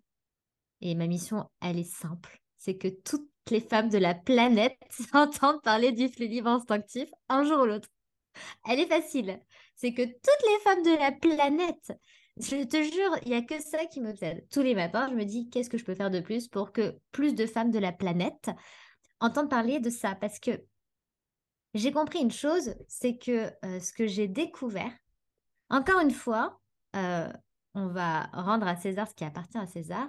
Et 0.80 0.94
ma 0.94 1.06
mission, 1.06 1.50
elle 1.60 1.78
est 1.78 1.84
simple. 1.84 2.40
C'est 2.56 2.76
que 2.76 2.88
toutes 2.88 3.30
les 3.50 3.60
femmes 3.60 3.88
de 3.88 3.98
la 3.98 4.14
planète 4.14 4.78
entendent 5.12 5.62
parler 5.62 5.92
du 5.92 6.08
flux 6.08 6.40
instinctif 6.44 7.08
un 7.28 7.44
jour 7.44 7.60
ou 7.60 7.66
l'autre. 7.66 7.88
Elle 8.68 8.80
est 8.80 8.86
facile. 8.86 9.40
C'est 9.76 9.92
que 9.92 10.02
toutes 10.02 10.48
les 10.48 10.60
femmes 10.64 10.82
de 10.82 10.98
la 10.98 11.12
planète, 11.12 11.92
je 12.36 12.64
te 12.64 12.82
jure, 12.82 13.16
il 13.24 13.28
n'y 13.28 13.36
a 13.36 13.42
que 13.42 13.60
ça 13.60 13.86
qui 13.86 14.00
m'obsède. 14.00 14.46
Tous 14.50 14.62
les 14.62 14.74
matins, 14.74 15.08
je 15.08 15.14
me 15.14 15.24
dis 15.24 15.48
qu'est-ce 15.50 15.70
que 15.70 15.78
je 15.78 15.84
peux 15.84 15.94
faire 15.94 16.10
de 16.10 16.20
plus 16.20 16.48
pour 16.48 16.72
que 16.72 16.98
plus 17.12 17.34
de 17.34 17.46
femmes 17.46 17.70
de 17.70 17.78
la 17.78 17.92
planète 17.92 18.50
entendent 19.20 19.50
parler 19.50 19.78
de 19.78 19.90
ça? 19.90 20.14
Parce 20.14 20.38
que 20.38 20.64
j'ai 21.74 21.92
compris 21.92 22.20
une 22.20 22.30
chose, 22.30 22.74
c'est 22.88 23.18
que 23.18 23.52
euh, 23.64 23.80
ce 23.80 23.92
que 23.92 24.06
j'ai 24.06 24.28
découvert, 24.28 24.92
encore 25.70 26.00
une 26.00 26.12
fois, 26.12 26.60
euh, 26.96 27.32
on 27.74 27.88
va 27.88 28.28
rendre 28.32 28.66
à 28.66 28.76
César 28.76 29.08
ce 29.08 29.14
qui 29.14 29.24
appartient 29.24 29.58
à 29.58 29.66
César. 29.66 30.08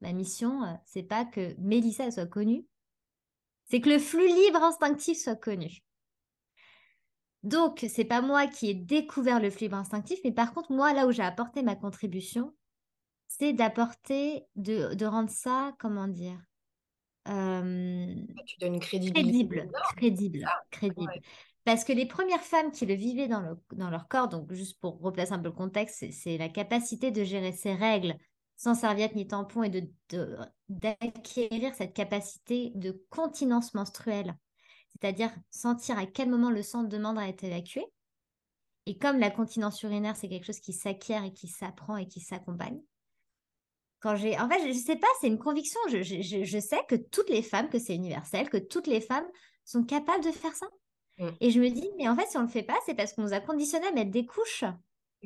Ma 0.00 0.12
mission, 0.12 0.62
euh, 0.64 0.74
c'est 0.84 1.02
pas 1.02 1.24
que 1.24 1.54
Mélissa 1.58 2.10
soit 2.10 2.26
connue, 2.26 2.66
c'est 3.64 3.80
que 3.80 3.88
le 3.88 3.98
flux 3.98 4.28
libre 4.28 4.62
instinctif 4.62 5.18
soit 5.18 5.36
connu. 5.36 5.82
Donc, 7.42 7.86
c'est 7.88 8.04
pas 8.04 8.22
moi 8.22 8.46
qui 8.46 8.70
ai 8.70 8.74
découvert 8.74 9.40
le 9.40 9.50
flux 9.50 9.64
libre 9.64 9.76
instinctif, 9.76 10.18
mais 10.24 10.32
par 10.32 10.52
contre, 10.52 10.72
moi, 10.72 10.92
là 10.92 11.06
où 11.06 11.12
j'ai 11.12 11.22
apporté 11.22 11.62
ma 11.62 11.76
contribution, 11.76 12.54
c'est 13.28 13.52
d'apporter, 13.52 14.44
de, 14.56 15.04
rendre 15.04 15.30
ça, 15.30 15.72
comment 15.78 16.08
dire, 16.08 16.38
euh, 17.28 18.14
tu 18.46 18.58
donnes 18.60 18.80
crédibilité. 18.80 19.22
Crédible, 19.22 19.70
crédible, 19.96 20.46
crédible. 20.70 21.20
Parce 21.64 21.84
que 21.84 21.92
les 21.92 22.06
premières 22.06 22.42
femmes 22.42 22.70
qui 22.70 22.86
le 22.86 22.94
vivaient 22.94 23.26
dans, 23.26 23.56
dans 23.72 23.90
leur 23.90 24.06
corps, 24.06 24.28
donc 24.28 24.52
juste 24.52 24.78
pour 24.80 25.00
replacer 25.00 25.32
un 25.32 25.40
peu 25.40 25.48
le 25.48 25.52
contexte, 25.52 26.04
c'est 26.12 26.38
la 26.38 26.48
capacité 26.48 27.10
de 27.10 27.24
gérer 27.24 27.52
ses 27.52 27.74
règles 27.74 28.16
sans 28.56 28.74
serviette 28.74 29.14
ni 29.14 29.26
tampon 29.26 29.62
et 29.62 29.70
de 29.70 29.88
d'acquérir 30.68 31.74
cette 31.74 31.94
capacité 31.94 32.72
de 32.74 33.04
continence 33.10 33.74
menstruelle, 33.74 34.36
c'est-à-dire 34.88 35.30
sentir 35.50 35.98
à 35.98 36.06
quel 36.06 36.28
moment 36.28 36.50
le 36.50 36.62
sang 36.62 36.82
demande 36.82 37.18
à 37.18 37.28
être 37.28 37.44
évacué. 37.44 37.84
Et 38.86 38.96
comme 38.96 39.18
la 39.18 39.30
continence 39.30 39.82
urinaire, 39.82 40.16
c'est 40.16 40.28
quelque 40.28 40.46
chose 40.46 40.60
qui 40.60 40.72
s'acquiert 40.72 41.24
et 41.24 41.32
qui 41.32 41.48
s'apprend 41.48 41.96
et 41.96 42.06
qui 42.06 42.20
s'accompagne. 42.20 42.80
Quand 44.00 44.14
j'ai, 44.16 44.38
en 44.38 44.48
fait, 44.48 44.60
je 44.62 44.68
ne 44.68 44.72
sais 44.72 44.96
pas, 44.96 45.08
c'est 45.20 45.26
une 45.26 45.38
conviction. 45.38 45.80
Je, 45.88 46.02
je, 46.02 46.44
je, 46.44 46.58
sais 46.60 46.80
que 46.88 46.94
toutes 46.94 47.30
les 47.30 47.42
femmes, 47.42 47.68
que 47.68 47.78
c'est 47.78 47.94
universel, 47.94 48.48
que 48.48 48.58
toutes 48.58 48.86
les 48.86 49.00
femmes 49.00 49.26
sont 49.64 49.84
capables 49.84 50.24
de 50.24 50.30
faire 50.30 50.54
ça. 50.54 50.66
Mm. 51.18 51.28
Et 51.40 51.50
je 51.50 51.60
me 51.60 51.68
dis, 51.68 51.88
mais 51.98 52.08
en 52.08 52.14
fait, 52.14 52.28
si 52.28 52.36
on 52.36 52.42
ne 52.42 52.46
le 52.46 52.52
fait 52.52 52.62
pas, 52.62 52.78
c'est 52.84 52.94
parce 52.94 53.12
qu'on 53.12 53.22
nous 53.22 53.32
a 53.32 53.40
conditionnés 53.40 53.88
à 53.88 53.92
mettre 53.92 54.10
des 54.10 54.26
couches. 54.26 54.64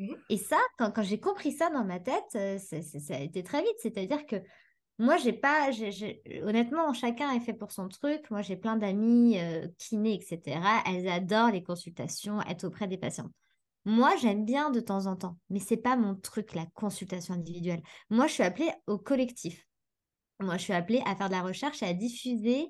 Mm. 0.00 0.14
Et 0.30 0.37
ça, 0.37 0.59
quand, 0.78 0.90
quand 0.90 1.02
j'ai 1.02 1.21
compris 1.21 1.52
ça 1.52 1.71
dans 1.71 1.85
ma 1.85 2.00
tête, 2.00 2.35
euh, 2.35 2.59
ça 2.59 3.14
a 3.14 3.21
été 3.21 3.42
très 3.42 3.62
vite. 3.62 3.76
C'est-à-dire 3.78 4.26
que 4.26 4.37
moi, 4.99 5.16
j'ai 5.16 5.33
pas, 5.33 5.71
honnêtement, 6.42 6.92
chacun 6.92 7.33
est 7.33 7.40
fait 7.40 7.54
pour 7.54 7.73
son 7.73 7.88
truc. 7.88 8.30
Moi, 8.30 8.42
j'ai 8.42 8.57
plein 8.57 8.76
d'amis 8.76 9.38
euh, 9.38 9.66
kinés, 9.78 10.14
etc. 10.14 10.61
Elles 10.87 11.09
adorent 11.09 11.52
les 11.52 11.62
consultations, 11.62 12.42
être 12.42 12.64
auprès 12.64 12.87
des 12.87 12.99
patients. 12.99 13.30
Moi, 13.87 14.14
j'aime 14.21 14.45
bien 14.45 14.71
de 14.71 14.78
temps 14.78 15.07
en 15.07 15.16
temps, 15.16 15.38
mais 15.49 15.59
c'est 15.59 15.78
pas 15.78 15.97
mon 15.97 16.14
truc, 16.14 16.54
la 16.54 16.66
consultation 16.75 17.33
individuelle. 17.33 17.83
Moi, 18.11 18.26
je 18.26 18.35
suis 18.35 18.42
appelée 18.42 18.71
au 18.87 18.99
collectif. 18.99 19.66
Moi, 20.38 20.59
je 20.59 20.64
suis 20.64 20.75
appelée 20.75 21.02
à 21.07 21.16
faire 21.16 21.28
de 21.28 21.35
la 21.35 21.42
recherche 21.42 21.83
et 21.83 21.87
à 21.87 21.95
diffuser 21.95 22.69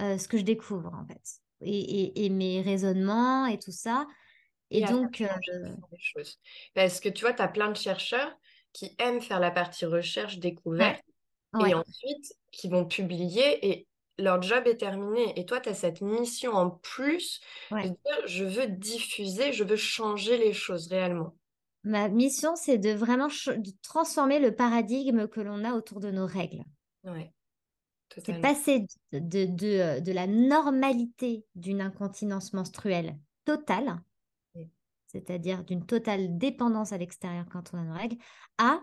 euh, 0.00 0.16
ce 0.16 0.28
que 0.28 0.38
je 0.38 0.44
découvre, 0.44 0.94
en 0.94 1.04
fait. 1.06 1.40
Et, 1.60 2.30
mes 2.30 2.62
raisonnements 2.62 3.46
et 3.46 3.58
tout 3.58 3.72
ça. 3.72 4.06
Et, 4.70 4.82
donc. 4.84 5.20
Euh, 5.20 5.28
Parce 6.74 7.00
que 7.00 7.08
tu 7.08 7.22
vois, 7.22 7.32
tu 7.32 7.42
as 7.42 7.48
plein 7.48 7.70
de 7.70 7.76
chercheurs 7.76 8.36
qui 8.72 8.94
aiment 8.98 9.20
faire 9.20 9.40
la 9.40 9.50
partie 9.50 9.86
recherche 9.86 10.38
découverte 10.38 11.02
et 11.66 11.74
ensuite 11.74 12.34
qui 12.52 12.68
vont 12.68 12.84
publier 12.84 13.66
et 13.66 13.86
leur 14.18 14.42
job 14.42 14.66
est 14.66 14.76
terminé. 14.76 15.38
Et 15.38 15.46
toi, 15.46 15.60
tu 15.60 15.68
as 15.68 15.74
cette 15.74 16.02
mission 16.02 16.52
en 16.52 16.70
plus 16.70 17.40
de 17.70 17.88
dire 17.88 18.26
je 18.26 18.44
veux 18.44 18.66
diffuser, 18.66 19.52
je 19.52 19.64
veux 19.64 19.76
changer 19.76 20.36
les 20.36 20.52
choses 20.52 20.88
réellement. 20.88 21.34
Ma 21.84 22.08
mission, 22.08 22.56
c'est 22.56 22.78
de 22.78 22.90
vraiment 22.90 23.28
transformer 23.82 24.40
le 24.40 24.54
paradigme 24.54 25.28
que 25.28 25.40
l'on 25.40 25.64
a 25.64 25.72
autour 25.72 26.00
de 26.00 26.10
nos 26.10 26.26
règles. 26.26 26.64
Ouais. 27.04 27.32
C'est 28.24 28.40
passer 28.40 28.86
de, 29.12 29.44
de, 29.44 29.66
euh, 29.66 30.00
de, 30.00 30.12
la 30.12 30.26
normalité 30.26 31.44
d'une 31.54 31.80
incontinence 31.80 32.52
menstruelle 32.52 33.16
totale, 33.44 34.00
c'est-à-dire 35.18 35.64
d'une 35.64 35.84
totale 35.84 36.38
dépendance 36.38 36.92
à 36.92 36.98
l'extérieur 36.98 37.46
quand 37.50 37.72
on 37.72 37.78
a 37.78 37.82
nos 37.82 37.94
règles, 37.94 38.16
à 38.58 38.80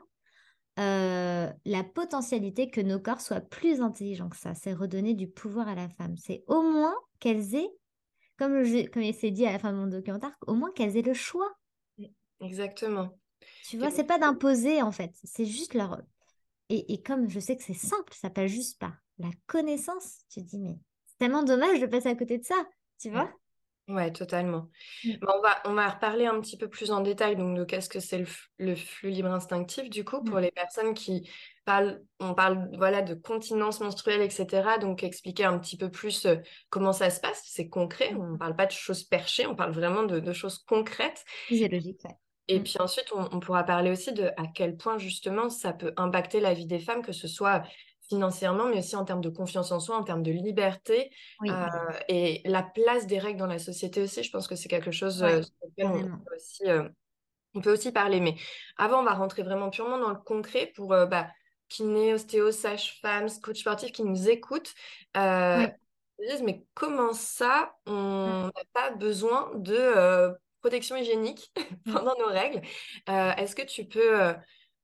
euh, 0.77 1.51
la 1.63 1.83
potentialité 1.83 2.69
que 2.69 2.81
nos 2.81 2.99
corps 2.99 3.21
soient 3.21 3.41
plus 3.41 3.81
intelligents 3.81 4.29
que 4.29 4.37
ça. 4.37 4.53
C'est 4.55 4.73
redonner 4.73 5.13
du 5.13 5.27
pouvoir 5.27 5.67
à 5.67 5.75
la 5.75 5.87
femme. 5.89 6.17
C'est 6.17 6.43
au 6.47 6.61
moins 6.61 6.95
qu'elles 7.19 7.55
aient, 7.55 7.69
comme, 8.37 8.63
comme 8.91 9.03
il 9.03 9.13
s'est 9.13 9.31
dit 9.31 9.45
à 9.45 9.53
la 9.53 9.59
fin 9.59 9.71
de 9.71 9.77
mon 9.77 9.87
documentaire, 9.87 10.35
au 10.47 10.53
moins 10.53 10.71
qu'elles 10.71 10.97
aient 10.97 11.01
le 11.01 11.13
choix. 11.13 11.49
Exactement. 12.41 13.17
Tu 13.67 13.77
vois, 13.77 13.89
c'est 13.89 14.03
pas 14.03 14.19
d'imposer 14.19 14.81
en 14.81 14.91
fait, 14.91 15.11
c'est 15.23 15.45
juste 15.45 15.73
leur. 15.73 16.01
Et, 16.69 16.93
et, 16.93 17.01
comme 17.01 17.29
je 17.29 17.39
sais 17.39 17.55
que 17.55 17.63
c'est 17.63 17.73
simple, 17.73 18.13
ça 18.13 18.29
passe 18.29 18.49
juste 18.49 18.79
par 18.79 18.93
la 19.19 19.29
connaissance. 19.45 20.25
Tu 20.29 20.41
te 20.41 20.47
dis, 20.47 20.59
mais 20.59 20.77
c'est 21.05 21.17
tellement 21.19 21.43
dommage 21.43 21.79
de 21.79 21.85
passer 21.85 22.09
à 22.09 22.15
côté 22.15 22.39
de 22.39 22.43
ça, 22.43 22.55
tu 22.99 23.11
vois? 23.11 23.31
Ouais, 23.87 24.11
totalement. 24.11 24.69
Mmh. 25.03 25.11
on 25.21 25.41
va, 25.41 25.61
on 25.65 25.73
va 25.73 25.87
reparler 25.89 26.25
un 26.25 26.41
petit 26.41 26.57
peu 26.57 26.67
plus 26.67 26.89
en 26.89 27.01
détail 27.01 27.35
donc 27.35 27.55
de 27.55 27.63
qu'est-ce 27.63 27.89
que 27.89 27.99
c'est 27.99 28.23
le, 28.57 28.75
flux 28.75 29.11
libre 29.11 29.29
instinctif 29.29 29.91
du 29.91 30.03
coup 30.03 30.23
pour 30.23 30.37
mmh. 30.37 30.41
les 30.41 30.51
personnes 30.51 30.93
qui 30.95 31.29
parlent, 31.65 32.01
on 32.19 32.33
parle 32.33 32.67
voilà 32.77 33.03
de 33.03 33.13
continence 33.13 33.81
menstruelle 33.81 34.21
etc. 34.21 34.79
Donc 34.81 35.03
expliquer 35.03 35.45
un 35.45 35.59
petit 35.59 35.77
peu 35.77 35.91
plus 35.91 36.25
euh, 36.25 36.37
comment 36.69 36.93
ça 36.93 37.11
se 37.11 37.19
passe, 37.19 37.43
c'est 37.45 37.69
concret. 37.69 38.15
On 38.15 38.31
ne 38.31 38.37
parle 38.37 38.55
pas 38.55 38.65
de 38.65 38.71
choses 38.71 39.03
perchées, 39.03 39.45
on 39.45 39.55
parle 39.55 39.73
vraiment 39.73 40.03
de, 40.03 40.33
choses 40.33 40.57
concrètes. 40.57 41.23
Physiologiques, 41.45 42.03
ouais. 42.05 42.15
Et 42.47 42.59
mmh. 42.59 42.63
puis 42.63 42.75
ensuite, 42.79 43.11
on, 43.13 43.27
on, 43.31 43.39
pourra 43.39 43.63
parler 43.63 43.91
aussi 43.91 44.13
de 44.13 44.25
à 44.37 44.47
quel 44.53 44.77
point 44.77 44.97
justement 44.97 45.49
ça 45.49 45.73
peut 45.73 45.93
impacter 45.95 46.39
la 46.39 46.53
vie 46.55 46.67
des 46.67 46.79
femmes, 46.79 47.03
que 47.03 47.11
ce 47.11 47.27
soit 47.27 47.63
financièrement, 48.09 48.65
mais 48.65 48.79
aussi 48.79 48.95
en 48.95 49.05
termes 49.05 49.21
de 49.21 49.29
confiance 49.29 49.71
en 49.71 49.79
soi, 49.79 49.97
en 49.97 50.03
termes 50.03 50.23
de 50.23 50.31
liberté 50.31 51.11
euh, 51.43 51.67
et 52.07 52.41
la 52.45 52.63
place 52.63 53.07
des 53.07 53.19
règles 53.19 53.39
dans 53.39 53.47
la 53.47 53.59
société 53.59 54.01
aussi. 54.01 54.23
Je 54.23 54.31
pense 54.31 54.47
que 54.47 54.55
c'est 54.55 54.69
quelque 54.69 54.91
chose 54.91 55.23
euh, 55.23 55.41
sur 55.41 55.53
lequel 55.63 55.87
on 55.87 56.17
peut, 56.17 56.35
aussi, 56.35 56.65
euh, 56.67 56.87
on 57.53 57.61
peut, 57.61 57.73
aussi, 57.73 57.91
parler. 57.91 58.19
Mais 58.19 58.35
avant, 58.77 59.01
on 59.01 59.03
va 59.03 59.13
rentrer 59.13 59.43
vraiment 59.43 59.69
purement 59.69 59.97
dans 59.97 60.09
le 60.09 60.17
concret 60.17 60.71
pour 60.75 60.89
bah, 60.89 61.27
kiné, 61.69 62.13
ostéo, 62.13 62.51
sage-femme, 62.51 63.27
coach 63.41 63.59
sportif 63.59 63.91
qui 63.91 64.03
nous 64.03 64.29
écoutent. 64.29 64.73
disent, 65.15 66.43
mais 66.43 66.65
comment 66.73 67.13
ça, 67.13 67.75
on 67.87 68.51
n'a 68.55 68.63
pas 68.73 68.91
besoin 68.91 69.51
de 69.55 70.35
protection 70.61 70.95
hygiénique 70.95 71.51
pendant 71.91 72.15
nos 72.19 72.27
règles? 72.27 72.61
Est-ce 73.07 73.55
que 73.55 73.63
tu 73.63 73.85
peux 73.85 74.35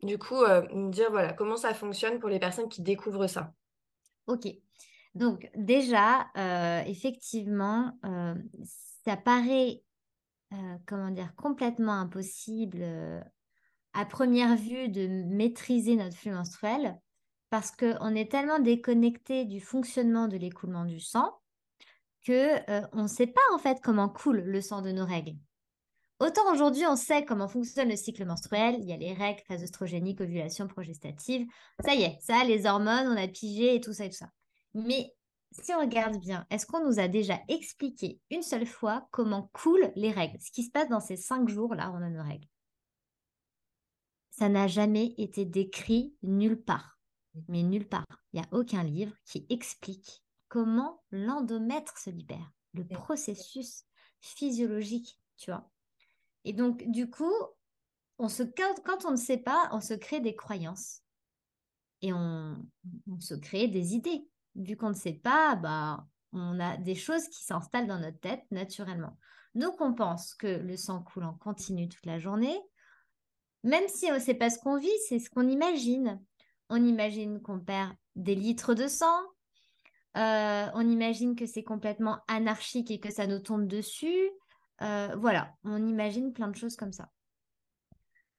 du 0.04 0.18
coup, 0.18 0.42
euh, 0.42 0.90
dire 0.90 1.12
voilà, 1.12 1.34
comment 1.34 1.58
ça 1.58 1.74
fonctionne 1.74 2.20
pour 2.20 2.30
les 2.30 2.40
personnes 2.40 2.70
qui 2.70 2.82
découvrent 2.82 3.28
ça. 3.28 3.54
Ok. 4.28 4.48
Donc 5.14 5.50
déjà, 5.56 6.28
euh, 6.38 6.82
effectivement, 6.86 7.98
euh, 8.06 8.36
ça 9.06 9.18
paraît, 9.18 9.84
comment 10.86 11.12
dire, 11.12 11.34
complètement 11.36 11.94
impossible 11.94 12.84
à 13.94 14.06
première 14.06 14.56
vue 14.56 14.90
de 14.90 15.08
maîtriser 15.08 15.96
notre 15.96 16.16
flux 16.16 16.32
menstruel 16.32 17.00
parce 17.50 17.72
qu'on 17.72 18.16
est 18.16 18.32
tellement 18.32 18.60
déconnecté 18.60 19.46
du 19.46 19.60
fonctionnement 19.60 20.28
de 20.28 20.38
l'écoulement 20.38 20.86
du 20.86 21.00
sang 21.00 21.40
que 22.26 22.60
on 22.94 23.04
ne 23.04 23.08
sait 23.08 23.28
pas 23.28 23.42
en 23.54 23.58
fait 23.58 23.80
comment 23.82 24.10
coule 24.10 24.42
le 24.42 24.62
sang 24.62 24.82
de 24.82 24.92
nos 24.92 25.06
règles. 25.06 25.36
Autant 26.22 26.54
aujourd'hui, 26.54 26.86
on 26.86 26.96
sait 26.96 27.26
comment 27.26 27.48
fonctionne 27.48 27.90
le 27.90 27.96
cycle 27.96 28.26
menstruel. 28.26 28.76
Il 28.80 28.88
y 28.88 28.94
a 28.94 28.98
les 28.98 29.12
règles, 29.12 29.42
phase 29.48 29.64
œstrogénique, 29.64 30.22
ovulation, 30.22 30.68
progestative. 30.68 31.48
Ça 31.84 31.96
y 31.96 32.04
est, 32.04 32.20
ça, 32.22 32.44
les 32.44 32.68
hormones, 32.68 33.08
on 33.08 33.18
a 33.18 33.28
pigé 33.28 33.74
et 33.74 33.82
tout 33.82 33.92
ça 33.92 34.06
et 34.06 34.12
tout 34.12 34.18
ça. 34.18 34.30
Mais 34.76 35.16
si 35.52 35.74
on 35.74 35.80
regarde 35.80 36.20
bien, 36.20 36.46
est-ce 36.52 36.68
qu'on 36.68 36.86
nous 36.86 37.00
a 37.00 37.08
déjà 37.08 37.40
expliqué 37.48 38.20
une 38.30 38.44
seule 38.44 38.68
fois 38.68 39.08
comment 39.10 39.50
coulent 39.52 39.92
les 39.96 40.12
règles? 40.12 40.40
Ce 40.40 40.52
qui 40.52 40.62
se 40.62 40.70
passe 40.70 40.90
dans 40.90 41.00
ces 41.00 41.18
cinq 41.18 41.50
jours-là, 41.50 41.92
on 41.92 42.04
a 42.04 42.10
nos 42.12 42.22
règles. 42.22 42.48
Ça 44.30 44.48
n'a 44.48 44.68
jamais 44.68 45.16
été 45.18 45.44
décrit 45.44 46.16
nulle 46.22 46.62
part. 46.62 47.00
Mais 47.48 47.64
nulle 47.64 47.90
part. 47.90 48.06
Il 48.32 48.40
n'y 48.40 48.46
a 48.46 48.50
aucun 48.52 48.84
livre 48.84 49.16
qui 49.26 49.48
explique 49.50 50.24
comment 50.50 51.02
l'endomètre 51.10 51.98
se 51.98 52.12
libère, 52.12 52.52
le 52.74 52.88
processus 52.88 53.86
physiologique, 54.20 55.20
tu 55.36 55.50
vois. 55.50 55.68
Et 56.46 56.54
donc, 56.54 56.84
du 56.88 57.10
coup, 57.10 57.34
on 58.18 58.30
se, 58.30 58.44
quand 58.44 59.06
on 59.06 59.12
ne 59.12 59.18
sait 59.18 59.38
pas, 59.38 59.70
on 59.72 59.82
se 59.82 59.94
crée 59.94 60.20
des 60.20 60.36
croyances 60.36 61.02
et 62.02 62.14
on, 62.14 62.58
se 63.20 63.34
crée 63.36 63.68
des 63.68 63.94
idées. 63.94 64.28
Vu 64.56 64.76
qu'on 64.76 64.90
ne 64.90 64.96
sait 64.96 65.14
pas, 65.14 65.56
bah, 65.56 66.06
on 66.34 66.60
a 66.60 66.78
des 66.78 66.96
choses 66.96 67.28
qui 67.30 67.44
s'installent 67.44 67.88
dans 67.88 68.00
notre 68.00 68.20
tête 68.20 68.44
naturellement. 68.52 69.18
Donc, 69.56 69.82
on 69.82 69.94
pense 69.94 70.34
que 70.34 70.48
le 70.48 70.78
sang 70.78 71.04
coule 71.04 71.24
en 71.24 71.34
continu 71.34 71.90
toute 71.90 72.06
la 72.06 72.20
journée. 72.20 72.60
Même 73.64 73.88
si 73.88 74.08
ce 74.08 74.28
n'est 74.28 74.38
pas 74.38 74.50
ce 74.50 74.60
qu'on 74.60 74.78
vit, 74.78 74.90
c'est 75.08 75.20
ce 75.20 75.30
qu'on 75.30 75.48
imagine. 75.48 76.22
On 76.70 76.84
imagine 76.84 77.42
qu'on 77.42 77.60
perd 77.60 77.94
des 78.16 78.36
litres 78.36 78.74
de 78.74 78.88
sang. 78.88 79.22
Euh, 80.18 80.68
on 80.74 80.88
imagine 80.90 81.36
que 81.36 81.46
c'est 81.46 81.64
complètement 81.64 82.20
anarchique 82.28 82.92
et 82.92 83.00
que 83.00 83.12
ça 83.12 83.28
nous 83.28 83.40
tombe 83.40 83.68
dessus. 83.68 84.30
Euh, 84.82 85.16
voilà, 85.18 85.54
on 85.64 85.86
imagine 85.86 86.34
plein 86.34 86.48
de 86.48 86.56
choses 86.56 86.76
comme 86.76 86.92
ça. 86.92 87.10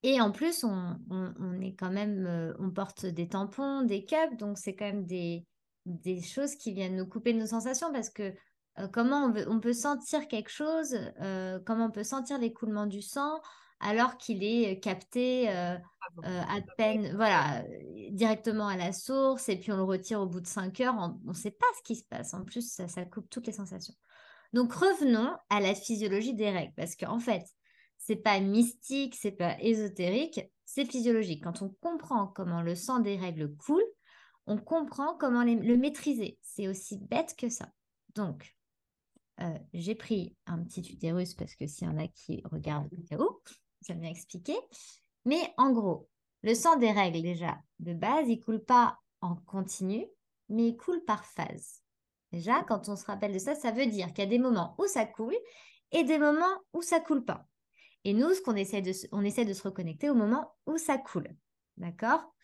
Et 0.02 0.20
en 0.20 0.32
plus, 0.32 0.64
on, 0.64 1.60
est 1.60 1.74
quand 1.76 1.90
même, 1.90 2.26
euh, 2.26 2.52
on 2.58 2.70
porte 2.70 3.06
des 3.06 3.28
tampons, 3.28 3.82
des 3.82 4.04
cups, 4.04 4.36
donc 4.36 4.58
c'est 4.58 4.74
quand 4.74 4.86
même 4.86 5.06
des, 5.06 5.46
des 5.86 6.20
choses 6.20 6.56
qui 6.56 6.72
viennent 6.72 6.96
nous 6.96 7.06
couper 7.06 7.32
nos 7.32 7.46
sensations 7.46 7.92
parce 7.92 8.10
que 8.10 8.34
euh, 8.78 8.88
comment 8.88 9.32
on, 9.46 9.60
peut 9.60 9.72
sentir 9.72 10.26
quelque 10.26 10.50
chose, 10.50 10.98
comment 11.64 11.86
on 11.86 11.90
peut 11.92 12.02
sentir 12.02 12.38
l'écoulement 12.38 12.86
du 12.86 13.02
sang 13.02 13.40
alors 13.78 14.16
qu'il 14.16 14.42
est 14.44 14.80
capté 14.80 15.48
à 15.48 16.60
peine, 16.76 17.14
voilà, 17.14 17.64
directement 18.10 18.66
à 18.66 18.76
la 18.76 18.92
source 18.92 19.48
et 19.48 19.56
puis 19.56 19.72
on 19.72 19.76
le 19.76 19.82
retire 19.82 20.20
au 20.20 20.26
bout 20.26 20.40
de 20.40 20.46
5 20.46 20.80
heures, 20.80 20.96
on 20.96 21.30
ne 21.30 21.34
sait 21.34 21.50
pas 21.50 21.66
ce 21.78 21.82
qui 21.82 21.94
se 21.94 22.04
passe. 22.04 22.34
En 22.34 22.44
plus, 22.44 22.72
ça, 22.72 22.88
ça 22.88 23.04
coupe 23.04 23.28
toutes 23.28 23.46
les 23.46 23.52
sensations. 23.52 23.94
Donc 24.52 24.72
revenons 24.72 25.34
à 25.50 25.60
la 25.60 25.74
physiologie 25.74 26.34
des 26.34 26.50
règles, 26.50 26.74
parce 26.76 26.96
qu'en 26.96 27.18
fait, 27.18 27.44
c'est 27.98 28.16
pas 28.16 28.40
mystique, 28.40 29.14
c'est 29.14 29.32
pas 29.32 29.56
ésotérique, 29.60 30.40
c'est 30.64 30.84
physiologique. 30.84 31.44
Quand 31.44 31.62
on 31.62 31.70
comprend 31.80 32.26
comment 32.26 32.62
le 32.62 32.74
sang 32.74 32.98
des 33.00 33.16
règles 33.16 33.54
coule, 33.56 33.84
on 34.46 34.58
comprend 34.58 35.16
comment 35.16 35.44
le 35.44 35.76
maîtriser. 35.76 36.38
C'est 36.42 36.68
aussi 36.68 36.98
bête 36.98 37.34
que 37.36 37.48
ça. 37.48 37.70
Donc, 38.14 38.56
euh, 39.40 39.58
j'ai 39.72 39.94
pris 39.94 40.36
un 40.46 40.62
petit 40.62 40.80
utérus 40.80 41.34
parce 41.34 41.54
que 41.54 41.66
s'il 41.66 41.86
y 41.86 41.90
en 41.90 41.98
a 41.98 42.08
qui 42.08 42.42
regardent 42.50 42.88
le 42.90 42.96
vidéo, 42.96 43.42
ça 43.80 43.94
bien 43.94 44.10
expliquer. 44.10 44.56
Mais 45.24 45.52
en 45.56 45.72
gros, 45.72 46.08
le 46.42 46.54
sang 46.54 46.76
des 46.76 46.90
règles, 46.90 47.22
déjà, 47.22 47.58
de 47.78 47.94
base, 47.94 48.28
il 48.28 48.40
coule 48.40 48.64
pas 48.64 48.98
en 49.20 49.36
continu, 49.36 50.06
mais 50.48 50.68
il 50.68 50.76
coule 50.76 51.04
par 51.04 51.24
phase. 51.24 51.81
Déjà, 52.32 52.62
quand 52.64 52.88
on 52.88 52.96
se 52.96 53.04
rappelle 53.04 53.32
de 53.32 53.38
ça, 53.38 53.54
ça 53.54 53.70
veut 53.70 53.86
dire 53.86 54.08
qu'il 54.08 54.24
y 54.24 54.26
a 54.26 54.30
des 54.30 54.38
moments 54.38 54.74
où 54.78 54.86
ça 54.86 55.04
coule 55.04 55.36
et 55.90 56.04
des 56.04 56.18
moments 56.18 56.58
où 56.72 56.82
ça 56.82 57.00
coule 57.00 57.24
pas. 57.24 57.46
Et 58.04 58.14
nous, 58.14 58.32
ce 58.34 58.40
qu'on 58.40 58.56
essaie 58.56 58.82
de, 58.82 58.92
on 59.12 59.22
essaie 59.22 59.44
de 59.44 59.52
se 59.52 59.62
reconnecter 59.62 60.10
au 60.10 60.14
moment 60.14 60.54
où 60.66 60.78
ça 60.78 60.98
coule. 60.98 61.28
D'accord? 61.76 62.34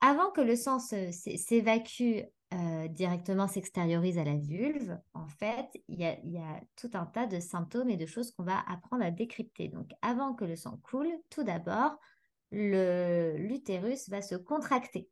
Avant 0.00 0.30
que 0.30 0.40
le 0.40 0.56
sang 0.56 0.78
s'évacue 0.78 2.22
euh, 2.52 2.88
directement, 2.88 3.46
s'extériorise 3.46 4.18
à 4.18 4.24
la 4.24 4.36
vulve, 4.36 4.98
en 5.14 5.28
fait, 5.28 5.68
il 5.88 6.00
y, 6.00 6.04
a, 6.04 6.18
y 6.24 6.38
a 6.38 6.60
tout 6.76 6.90
un 6.94 7.06
tas 7.06 7.26
de 7.26 7.38
symptômes 7.38 7.90
et 7.90 7.96
de 7.96 8.06
choses 8.06 8.32
qu'on 8.32 8.42
va 8.42 8.58
apprendre 8.66 9.04
à 9.04 9.10
décrypter. 9.10 9.68
Donc, 9.68 9.90
avant 10.02 10.34
que 10.34 10.44
le 10.44 10.56
sang 10.56 10.78
coule, 10.82 11.12
tout 11.28 11.44
d'abord, 11.44 11.96
l'utérus 12.50 14.08
va 14.08 14.20
se 14.20 14.34
contracter. 14.34 15.08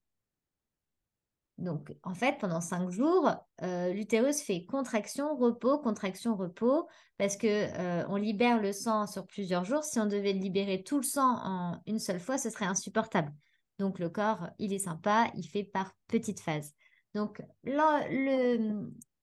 Donc, 1.59 1.93
en 2.05 2.15
fait, 2.15 2.39
pendant 2.39 2.61
cinq 2.61 2.89
jours, 2.91 3.33
euh, 3.63 3.93
l'utérus 3.93 4.41
fait 4.41 4.65
contraction, 4.65 5.37
repos, 5.37 5.79
contraction, 5.79 6.37
repos, 6.37 6.89
parce 7.19 7.37
que 7.37 7.47
euh, 7.47 8.07
on 8.09 8.15
libère 8.15 8.61
le 8.61 8.73
sang 8.73 9.09
sur 9.09 9.27
plusieurs 9.27 9.65
jours. 9.65 9.83
Si 9.83 9.99
on 9.99 10.07
devait 10.07 10.33
libérer 10.33 10.85
tout 10.85 10.99
le 10.99 11.03
sang 11.03 11.41
en 11.43 11.83
une 11.87 11.99
seule 11.99 12.21
fois, 12.21 12.39
ce 12.39 12.49
serait 12.49 12.67
insupportable. 12.67 13.33
Donc, 13.81 13.99
le 13.99 14.09
corps, 14.09 14.49
il 14.61 14.73
est 14.73 14.79
sympa, 14.79 15.33
il 15.35 15.43
fait 15.49 15.65
par 15.65 15.93
petites 16.07 16.39
phases. 16.41 16.75
Donc, 17.15 17.43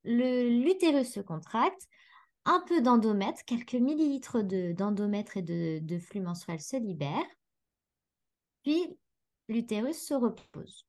l'utérus 0.03 1.13
se 1.13 1.21
contracte, 1.21 1.87
un 2.43 2.61
peu 2.67 2.81
d'endomètre, 2.81 3.45
quelques 3.45 3.75
millilitres 3.75 4.43
d'endomètre 4.43 5.37
et 5.37 5.41
de, 5.41 5.79
de 5.79 5.99
flux 5.99 6.19
menstruel 6.19 6.59
se 6.59 6.75
libèrent, 6.75 7.23
puis 8.63 8.97
l'utérus 9.47 10.05
se 10.05 10.13
repose. 10.13 10.85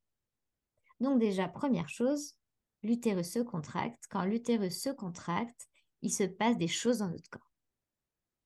Donc 0.99 1.19
déjà, 1.19 1.47
première 1.47 1.89
chose, 1.89 2.35
l'utérus 2.83 3.31
se 3.31 3.39
contracte. 3.39 4.03
Quand 4.09 4.23
l'utérus 4.23 4.81
se 4.81 4.89
contracte, 4.89 5.67
il 6.01 6.11
se 6.11 6.23
passe 6.23 6.57
des 6.57 6.67
choses 6.67 6.99
dans 6.99 7.09
notre 7.09 7.29
corps. 7.29 7.51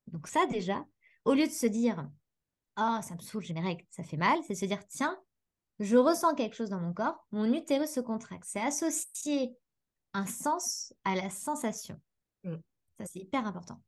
Donc 0.07 0.27
ça 0.27 0.45
déjà, 0.47 0.85
au 1.25 1.33
lieu 1.33 1.47
de 1.47 1.51
se 1.51 1.65
dire 1.65 2.09
«Oh, 2.77 2.99
ça 3.01 3.15
me 3.15 3.19
saoule, 3.19 3.43
j'ai 3.43 3.55
ça 3.89 4.03
fait 4.03 4.17
mal», 4.17 4.39
c'est 4.47 4.55
se 4.55 4.65
dire 4.65 4.85
«Tiens, 4.87 5.17
je 5.79 5.97
ressens 5.97 6.35
quelque 6.35 6.55
chose 6.55 6.69
dans 6.69 6.79
mon 6.79 6.93
corps, 6.93 7.25
mon 7.31 7.51
utérus 7.53 7.91
se 7.91 7.99
contracte». 7.99 8.45
C'est 8.45 8.61
associer 8.61 9.55
un 10.13 10.25
sens 10.25 10.93
à 11.03 11.15
la 11.15 11.29
sensation. 11.29 11.99
Mm. 12.43 12.55
Ça, 12.97 13.05
c'est 13.05 13.19
hyper 13.19 13.45
important. 13.45 13.81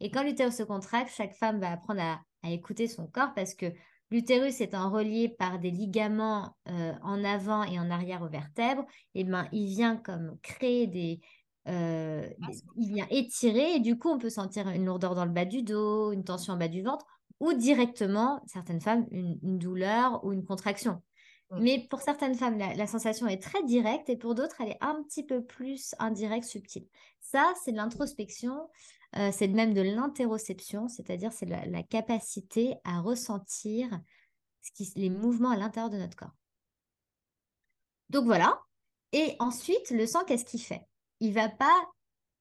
Et 0.00 0.10
quand 0.10 0.22
l'utérus 0.22 0.56
se 0.56 0.62
contracte, 0.62 1.12
chaque 1.12 1.34
femme 1.34 1.60
va 1.60 1.72
apprendre 1.72 2.00
à, 2.00 2.20
à 2.42 2.50
écouter 2.50 2.88
son 2.88 3.06
corps 3.06 3.34
parce 3.34 3.54
que 3.54 3.72
L'utérus 4.10 4.60
étant 4.60 4.90
relié 4.90 5.28
par 5.28 5.58
des 5.58 5.70
ligaments 5.70 6.56
euh, 6.68 6.92
en 7.02 7.22
avant 7.24 7.62
et 7.64 7.78
en 7.78 7.90
arrière 7.90 8.22
aux 8.22 8.28
vertèbres, 8.28 8.86
et 9.14 9.20
eh 9.20 9.24
ben, 9.24 9.46
il 9.52 9.66
vient 9.66 9.96
comme 9.96 10.38
créer 10.42 10.86
des, 10.86 11.20
euh, 11.68 12.26
il 12.76 12.94
vient 12.94 13.06
étirer 13.10 13.74
et 13.74 13.80
du 13.80 13.98
coup 13.98 14.08
on 14.08 14.18
peut 14.18 14.30
sentir 14.30 14.68
une 14.68 14.86
lourdeur 14.86 15.14
dans 15.14 15.26
le 15.26 15.30
bas 15.30 15.44
du 15.44 15.62
dos, 15.62 16.12
une 16.12 16.24
tension 16.24 16.54
en 16.54 16.56
bas 16.56 16.68
du 16.68 16.82
ventre 16.82 17.04
ou 17.40 17.52
directement, 17.52 18.40
certaines 18.46 18.80
femmes, 18.80 19.06
une, 19.10 19.58
douleur 19.58 20.24
ou 20.24 20.32
une 20.32 20.44
contraction. 20.44 21.02
Mm. 21.50 21.60
Mais 21.60 21.86
pour 21.90 22.00
certaines 22.00 22.34
femmes, 22.34 22.58
la, 22.58 22.86
sensation 22.86 23.26
est 23.26 23.42
très 23.42 23.62
directe 23.64 24.08
et 24.08 24.16
pour 24.16 24.34
d'autres, 24.34 24.60
elle 24.60 24.70
est 24.70 24.78
un 24.80 25.02
petit 25.04 25.24
peu 25.24 25.44
plus 25.44 25.94
indirecte, 25.98 26.46
subtile. 26.46 26.86
Ça, 27.20 27.52
c'est 27.62 27.72
de 27.72 27.76
l'introspection. 27.76 28.56
Euh, 29.16 29.30
c'est 29.32 29.48
même 29.48 29.72
de 29.72 29.80
l'interoception, 29.80 30.88
c'est-à-dire 30.88 31.32
c'est 31.32 31.46
la, 31.46 31.82
capacité 31.82 32.76
à 32.84 33.00
ressentir 33.00 33.88
les 34.96 35.10
mouvements 35.10 35.50
à 35.50 35.56
l'intérieur 35.56 35.90
de 35.90 35.96
notre 35.96 36.16
corps. 36.16 36.34
Donc 38.10 38.24
voilà. 38.26 38.60
Et 39.12 39.34
ensuite, 39.38 39.90
le 39.90 40.06
sang, 40.06 40.24
qu'est-ce 40.24 40.44
qu'il 40.44 40.60
fait? 40.60 40.82
Il 41.20 41.32
va 41.32 41.48
pas 41.48 41.88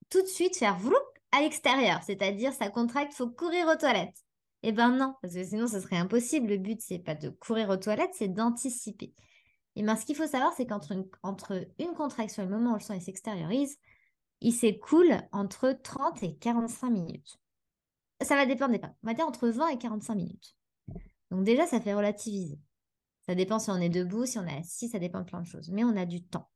tout 0.09 0.21
de 0.21 0.27
suite 0.27 0.57
faire 0.57 0.77
vloup 0.77 0.95
à 1.31 1.41
l'extérieur, 1.41 2.01
c'est-à-dire 2.05 2.53
ça 2.53 2.69
contracte, 2.69 3.13
faut 3.13 3.29
courir 3.29 3.67
aux 3.67 3.75
toilettes. 3.75 4.23
Eh 4.63 4.71
ben 4.71 4.89
non, 4.89 5.15
parce 5.21 5.33
que 5.33 5.43
sinon 5.43 5.67
ce 5.67 5.79
serait 5.79 5.97
impossible. 5.97 6.47
Le 6.47 6.57
but, 6.57 6.81
c'est 6.81 6.99
pas 6.99 7.15
de 7.15 7.29
courir 7.29 7.69
aux 7.69 7.77
toilettes, 7.77 8.13
c'est 8.13 8.27
d'anticiper. 8.27 9.13
Et 9.75 9.83
bien, 9.83 9.95
ce 9.95 10.05
qu'il 10.05 10.15
faut 10.15 10.27
savoir, 10.27 10.53
c'est 10.57 10.65
qu'entre 10.65 10.93
entre 11.21 11.67
une 11.79 11.93
contraction 11.93 12.43
et 12.43 12.47
le 12.47 12.51
moment 12.51 12.71
où 12.71 12.75
le 12.75 12.79
sang 12.79 12.99
s'extériorise, 12.99 13.77
il 14.41 14.53
s'écoule 14.53 15.21
entre 15.31 15.71
30 15.71 16.23
et 16.23 16.35
45 16.35 16.89
minutes. 16.89 17.39
Ça 18.21 18.35
va 18.35 18.45
dépendre 18.45 18.73
des 18.73 18.79
femmes. 18.79 18.95
On 19.03 19.07
va 19.07 19.13
dire 19.13 19.25
entre 19.25 19.47
20 19.47 19.69
et 19.69 19.77
45 19.77 20.15
minutes. 20.15 20.55
Donc 21.31 21.43
déjà, 21.43 21.65
ça 21.65 21.79
fait 21.79 21.93
relativiser. 21.93 22.59
Ça 23.27 23.35
dépend 23.35 23.59
si 23.59 23.69
on 23.69 23.77
est 23.77 23.89
debout, 23.89 24.25
si 24.25 24.39
on 24.39 24.45
est 24.45 24.57
assis, 24.57 24.87
ça 24.87 24.99
dépend 24.99 25.19
de 25.19 25.25
plein 25.25 25.41
de 25.41 25.47
choses. 25.47 25.69
Mais 25.69 25.83
on 25.83 25.95
a 25.97 26.05
du 26.05 26.23
temps. 26.23 26.49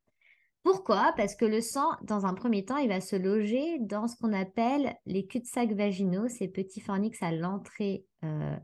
Pourquoi? 0.62 1.12
Parce 1.16 1.34
que 1.34 1.44
le 1.44 1.60
sang, 1.60 1.90
dans 2.02 2.24
un 2.24 2.34
premier 2.34 2.64
temps, 2.64 2.76
il 2.76 2.88
va 2.88 3.00
se 3.00 3.16
loger 3.16 3.78
dans 3.80 4.06
ce 4.06 4.16
qu'on 4.16 4.32
appelle 4.32 4.96
les 5.06 5.26
cul-de-sac 5.26 5.72
vaginaux, 5.72 6.28
ces 6.28 6.48
petits 6.48 6.80
fornix 6.80 7.20
à 7.22 7.32
l'entrée 7.32 8.06
euh, 8.24 8.56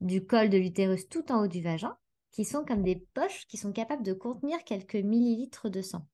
du 0.00 0.24
col 0.24 0.48
de 0.48 0.56
l'utérus 0.56 1.08
tout 1.08 1.30
en 1.30 1.42
haut 1.42 1.48
du 1.48 1.62
vagin, 1.62 1.96
qui 2.32 2.44
sont 2.44 2.64
comme 2.64 2.82
des 2.82 2.96
poches 3.14 3.46
qui 3.46 3.58
sont 3.58 3.72
capables 3.72 4.02
de 4.02 4.14
contenir 4.14 4.64
quelques 4.64 4.96
millilitres 4.96 5.68
de 5.68 5.82
sang 5.82 6.06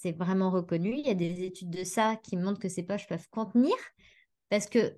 c'est 0.00 0.12
vraiment 0.12 0.50
reconnu. 0.50 0.94
Il 0.96 1.06
y 1.06 1.10
a 1.10 1.14
des 1.14 1.44
études 1.44 1.70
de 1.70 1.84
ça 1.84 2.16
qui 2.16 2.36
montrent 2.36 2.60
que 2.60 2.68
ces 2.70 2.82
poches 2.82 3.06
peuvent 3.06 3.28
contenir, 3.30 3.74
parce 4.48 4.66
que 4.66 4.96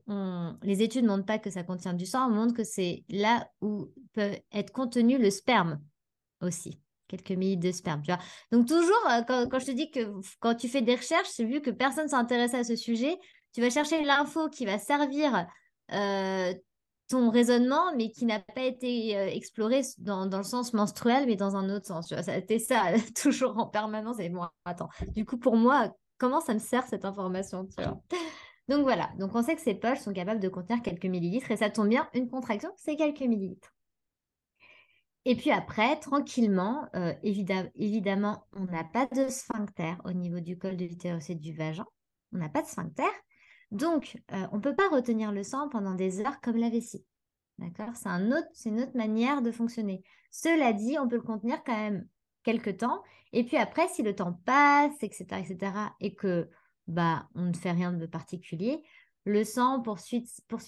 les 0.63 0.83
études 0.83 1.05
ne 1.05 1.09
montrent 1.09 1.27
pas 1.27 1.39
que 1.39 1.51
ça 1.51 1.65
contient 1.65 1.93
du 1.93 2.07
sang, 2.07 2.29
on 2.29 2.35
montre 2.35 2.55
que 2.55 2.65
c'est 2.65 3.05
là 3.09 3.49
où 3.61 3.91
peut 4.13 4.37
être 4.53 4.71
contenu 4.71 5.19
le 5.19 5.31
sperme 5.31 5.81
aussi, 6.41 6.81
quelques 7.09 7.33
millilitres 7.33 7.67
de 7.67 7.73
sperme. 7.73 8.03
Tu 8.03 8.13
vois 8.13 8.21
Donc 8.53 8.67
toujours, 8.69 9.11
euh, 9.11 9.23
quand, 9.23 9.59
je 9.59 9.67
te 9.67 9.71
dis 9.73 9.91
que 9.91 10.01
quand 10.41 10.55
tu 10.55 10.69
fais 10.69 10.83
des 10.83 10.95
recherches, 10.95 11.29
c'est 11.29 11.45
vu 11.45 11.61
que 11.61 11.71
personne 11.71 12.09
s'intéresse 12.09 12.55
à 12.55 12.63
ce 12.63 12.77
sujet, 12.77 13.17
tu 13.53 13.61
vas 13.61 13.71
chercher 13.71 14.03
l'info 14.05 14.49
qui 14.49 14.65
va 14.65 14.79
servir 14.79 15.47
euh, 15.93 16.55
ton 17.13 17.29
raisonnement, 17.29 17.95
mais 17.95 18.11
qui 18.11 18.25
n'a 18.25 18.41
pas 18.41 18.63
été 18.63 19.19
euh, 19.19 19.27
exploré 19.27 19.83
dans, 19.99 20.25
le 20.25 20.43
sens 20.43 20.73
menstruel, 20.73 21.27
mais 21.27 21.37
dans 21.37 21.57
un 21.57 21.69
autre 21.69 21.87
sens. 21.87 22.09
Tu 22.09 22.15
vois, 22.15 22.37
été 22.37 22.59
ça, 22.59 22.85
toujours 23.23 23.59
en 23.59 23.67
permanence. 23.67 24.19
Et 24.19 24.31
moi, 24.31 24.55
attends, 24.65 24.89
du 25.09 25.27
coup, 25.27 25.37
pour 25.37 25.57
moi, 25.57 25.95
comment 26.17 26.41
ça 26.41 26.55
me 26.55 26.59
sert 26.59 26.87
cette 26.87 27.05
information 27.05 27.69
Donc 28.69 28.83
voilà, 28.83 29.11
donc 29.19 29.35
on 29.35 29.43
sait 29.43 29.55
que 29.55 29.61
ces 29.61 29.75
poches 29.75 29.99
sont 29.99 30.15
capables 30.15 30.41
de 30.41 30.49
contenir 30.49 30.81
quelques 30.81 31.05
millilitres, 31.05 31.51
et 31.51 31.57
ça 31.59 31.69
tombe 31.69 31.89
bien, 31.89 32.09
une 32.15 32.31
contraction, 32.31 32.71
c'est 32.77 32.97
quelques 32.97 33.21
millilitres. 33.21 33.75
Et 35.27 35.37
puis 35.37 35.51
après, 35.51 36.01
tranquillement, 36.01 36.89
euh, 36.97 37.13
évidemment, 37.23 38.47
on 38.55 38.65
n'a 38.65 38.85
pas 38.85 39.07
de 39.07 39.29
sphincter 39.29 39.95
au 40.05 40.13
niveau 40.13 40.41
du 40.41 40.59
col 40.59 40.79
de 40.79 40.85
l'utérus 40.87 41.29
et 41.29 41.35
du 41.35 41.55
vagin. 41.55 41.85
On 42.33 42.39
n'a 42.39 42.49
pas 42.49 42.63
de 42.63 42.67
sphincter. 42.67 43.05
Donc, 43.73 44.19
euh, 44.33 44.47
on 44.53 44.57
ne 44.57 44.63
peut 44.63 44.75
pas 44.75 44.89
retenir 44.91 45.33
le 45.33 45.43
sang 45.43 45.71
pendant 45.71 45.95
des 45.95 46.21
heures 46.21 46.41
comme 46.43 46.59
la 46.59 46.69
vessie. 46.69 47.05
D'accord? 47.59 47.97
C'est 47.97 48.09
un 48.09 48.21
une 48.67 48.81
autre 48.81 48.95
manière 48.97 49.41
de 49.41 49.51
fonctionner. 49.51 50.03
Cela 50.31 50.75
dit, 50.75 50.99
on 50.99 51.09
peut 51.09 51.17
le 51.17 51.23
contenir 51.23 51.65
quand 51.65 51.77
même 51.77 52.07
quelques 52.45 52.77
temps. 52.77 53.03
Et 53.33 53.45
puis 53.45 53.57
après, 53.57 53.89
si 53.89 54.03
le 54.03 54.15
temps 54.15 54.39
passe, 54.45 54.93
etc., 55.01 55.25
etc., 55.41 55.73
et 56.01 56.15
que 56.15 56.51
bah, 56.87 57.29
on 57.35 57.45
ne 57.45 57.55
fait 57.55 57.73
rien 57.73 57.95
de 57.95 58.05
particulier, 58.05 58.83
le 59.25 59.43
sang 59.43 59.81
poursuit, 59.81 60.27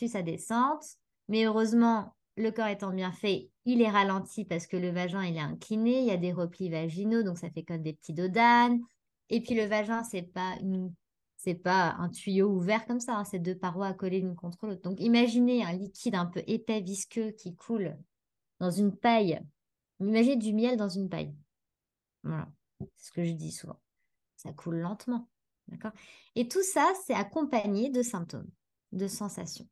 sa 0.08 0.22
descente. 0.22 0.84
Mais 1.28 1.44
heureusement, 1.44 2.14
le 2.36 2.50
corps 2.50 2.68
étant 2.68 2.90
bien 2.90 3.12
fait, 3.12 3.50
il 3.66 3.82
est 3.82 3.90
ralenti 3.90 4.46
parce 4.46 4.66
que 4.66 4.78
le 4.78 4.90
vagin, 4.90 5.22
est 5.22 5.38
incliné. 5.38 6.00
Il 6.00 6.06
y 6.06 6.10
a 6.10 6.16
des 6.16 6.32
replis 6.32 6.70
vaginaux, 6.70 7.22
donc 7.22 7.36
ça 7.36 7.50
fait 7.50 7.64
comme 7.64 7.82
des 7.82 7.92
petits 7.92 8.14
dodanes. 8.14 8.80
Et 9.28 9.42
puis 9.42 9.54
le 9.54 9.66
vagin, 9.66 10.02
c'est 10.04 10.22
pas 10.22 10.54
une 10.62 10.94
C'est 11.44 11.54
pas 11.54 11.94
un 11.98 12.08
tuyau 12.08 12.48
ouvert 12.48 12.86
comme 12.86 13.00
ça, 13.00 13.18
hein, 13.18 13.24
c'est 13.24 13.38
deux 13.38 13.54
parois 13.54 13.88
accolées 13.88 14.20
l'une 14.20 14.34
contre 14.34 14.66
l'autre. 14.66 14.80
Donc 14.80 14.98
imaginez 14.98 15.62
un 15.62 15.74
liquide 15.74 16.14
un 16.14 16.24
peu 16.24 16.42
épais, 16.46 16.80
visqueux 16.80 17.32
qui 17.32 17.54
coule 17.54 17.98
dans 18.60 18.70
une 18.70 18.96
paille. 18.96 19.38
Imaginez 20.00 20.36
du 20.36 20.54
miel 20.54 20.78
dans 20.78 20.88
une 20.88 21.10
paille. 21.10 21.34
Voilà, 22.22 22.48
c'est 22.96 23.08
ce 23.08 23.12
que 23.12 23.24
je 23.24 23.32
dis 23.32 23.52
souvent. 23.52 23.78
Ça 24.36 24.54
coule 24.54 24.76
lentement. 24.76 25.28
D'accord? 25.68 25.92
Et 26.34 26.48
tout 26.48 26.62
ça, 26.62 26.90
c'est 27.04 27.12
accompagné 27.12 27.90
de 27.90 28.00
symptômes, 28.00 28.48
de 28.92 29.06
sensations. 29.06 29.68